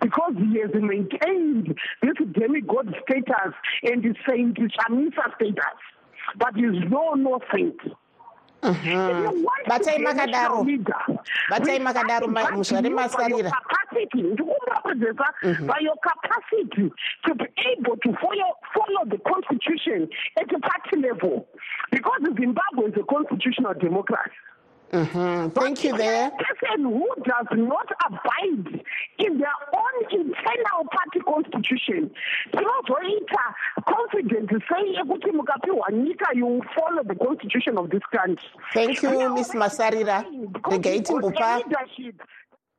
because 0.00 0.34
he 0.38 0.60
has 0.60 0.74
maintained 0.74 1.74
this 2.02 2.16
demigod 2.32 2.94
status 3.02 3.54
and 3.82 4.16
saint 4.26 4.56
chamisa 4.58 5.34
status 5.36 5.78
but 6.38 6.56
is 6.56 6.90
no 6.90 7.14
no 7.14 7.40
saint 7.52 7.80
batai 8.62 9.98
makadaro 9.98 10.64
batai 11.50 11.78
makadaro 11.80 12.26
muzvare 12.28 12.90
masarira 12.90 13.50
capacity. 13.50 14.36
By 15.66 15.78
your 15.80 15.96
capacity 16.02 16.90
to 17.26 17.34
be 17.34 17.44
able 17.72 17.96
to 17.96 18.12
follow, 18.20 18.50
follow 18.74 19.04
the 19.06 19.18
constitution 19.18 20.08
at 20.38 20.52
a 20.52 20.58
party 20.60 20.96
level. 20.96 21.46
Because 21.90 22.20
zimbabwe 22.22 22.90
is 22.90 22.94
a 23.00 23.04
constitutional 23.04 23.74
democracy 23.74 24.30
Mm-hmm. 24.92 25.50
Thank 25.50 25.84
you 25.84 25.96
there. 25.96 26.30
person 26.30 26.84
who 26.84 27.06
does 27.22 27.46
not 27.52 27.88
abide 28.06 28.82
in 29.18 29.38
their 29.38 29.58
own 29.72 29.96
internal 30.10 30.82
party 30.90 31.20
constitution 31.20 32.10
tinozoita 32.52 33.44
confident 33.86 34.50
sei 34.68 34.94
yekuti 34.94 35.32
mukapiwa 35.32 35.90
nyika 35.92 36.26
you 36.34 36.62
follow 36.74 37.04
the 37.04 37.14
constitution 37.14 37.78
of 37.78 37.90
this 37.90 38.02
country 38.10 38.48
thank 38.72 39.02
you 39.02 39.34
miss 39.34 39.54
masarira 39.54 40.24
regai 40.70 41.00
timbopa 41.00 41.62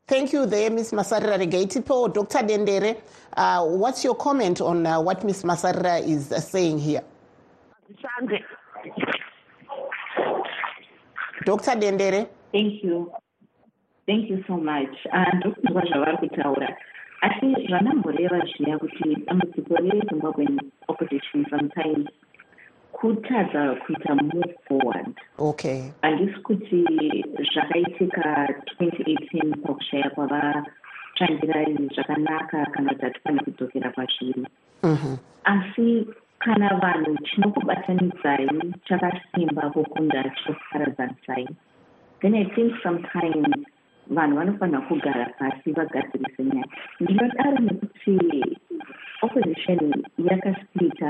Thank 0.08 0.34
you 0.34 0.46
there, 0.46 0.70
Ms. 0.70 0.92
Masarira 0.92 1.38
Regaitipo. 1.38 2.14
Dr. 2.14 2.40
Dendere, 2.40 2.98
uh, 3.38 3.64
what's 3.64 4.04
your 4.04 4.16
comment 4.16 4.60
on 4.60 4.86
uh, 4.86 5.00
what 5.00 5.24
Ms. 5.24 5.44
Masarira 5.44 6.06
is 6.06 6.34
uh, 6.34 6.40
saying 6.42 6.80
here? 6.80 7.02
Dr. 11.46 11.76
Dendere. 11.80 12.28
Thank 12.52 12.84
you. 12.84 13.12
Thank 14.06 14.30
you 14.30 14.44
so 14.48 14.58
much. 14.58 14.96
ndokuzwa 15.34 15.86
zvavari 15.86 16.18
kutaura 16.18 16.78
asi 17.22 17.68
zvanamboreva 17.68 18.40
zviya 18.40 18.78
kuti 18.78 19.16
dambudziko 19.26 19.76
rezimbabwen 19.76 20.60
opposition 20.88 21.46
sometimes 21.50 22.08
kutadza 22.92 23.76
kuita 23.76 24.16
move 24.16 24.56
forward 24.68 25.16
okay 25.38 25.82
handisi 26.02 26.40
kuti 26.40 26.86
zvakaitika 27.54 28.48
2018 28.82 29.56
pakushaya 29.62 30.10
kwavatsvangirai 30.10 31.90
zvakanaka 31.96 32.66
kana 32.66 32.90
kuti 32.94 33.06
hatifani 33.06 33.40
kudzokera 33.40 33.92
pazviri 33.92 34.48
asi 35.44 36.08
kana 36.44 36.70
vanhu 36.84 37.18
chinokubatanidzai 37.28 38.48
chakasimba 38.88 39.70
kukunda 39.74 40.24
chinokuparadzanisai 40.38 41.48
then 42.22 42.36
i 42.36 42.46
think 42.56 42.74
sometimes 42.84 43.66
vanhu 44.12 44.36
vanofanira 44.38 44.82
kugara 44.82 45.26
pasi 45.40 45.72
vagadzirise 45.72 46.44
nyaya. 46.44 46.66
Ndinodaro 47.00 47.60
nekuti 47.60 48.16
opposition 49.22 50.04
yakasplita 50.18 51.10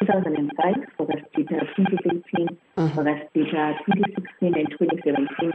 2005 0.00 0.76
vakasplita 0.98 1.56
2013 1.56 2.48
mm-hmm. 2.76 2.96
vakasplita 2.96 3.72
2016 3.72 4.58
and 4.60 4.68
2017 4.68 5.52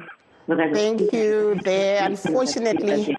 Thank 0.73 1.13
you 1.13 1.55
there. 1.63 2.05
Unfortunately, 2.05 3.15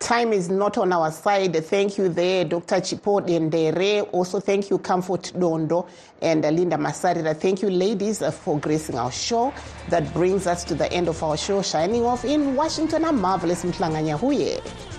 time 0.00 0.32
is 0.32 0.48
not 0.48 0.78
on 0.78 0.92
our 0.92 1.12
side. 1.12 1.54
Thank 1.66 1.98
you 1.98 2.08
there, 2.08 2.44
Dr. 2.44 2.76
Chipo 2.76 3.20
Dendere. 3.24 4.08
Also, 4.12 4.40
thank 4.40 4.70
you, 4.70 4.78
Comfort 4.78 5.32
Dondo 5.36 5.86
and 6.20 6.42
Linda 6.42 6.76
Masarira. 6.76 7.36
Thank 7.36 7.62
you, 7.62 7.70
ladies, 7.70 8.22
uh, 8.22 8.30
for 8.30 8.58
gracing 8.58 8.98
our 8.98 9.12
show. 9.12 9.52
That 9.90 10.12
brings 10.12 10.46
us 10.46 10.64
to 10.64 10.74
the 10.74 10.90
end 10.92 11.08
of 11.08 11.22
our 11.22 11.36
show. 11.36 11.62
Shining 11.62 12.04
off 12.04 12.24
in 12.24 12.56
Washington, 12.56 13.04
I'm 13.04 13.20
Marvelous 13.20 13.62
Mhlanga 13.64 14.02
Nyahuye. 14.02 14.89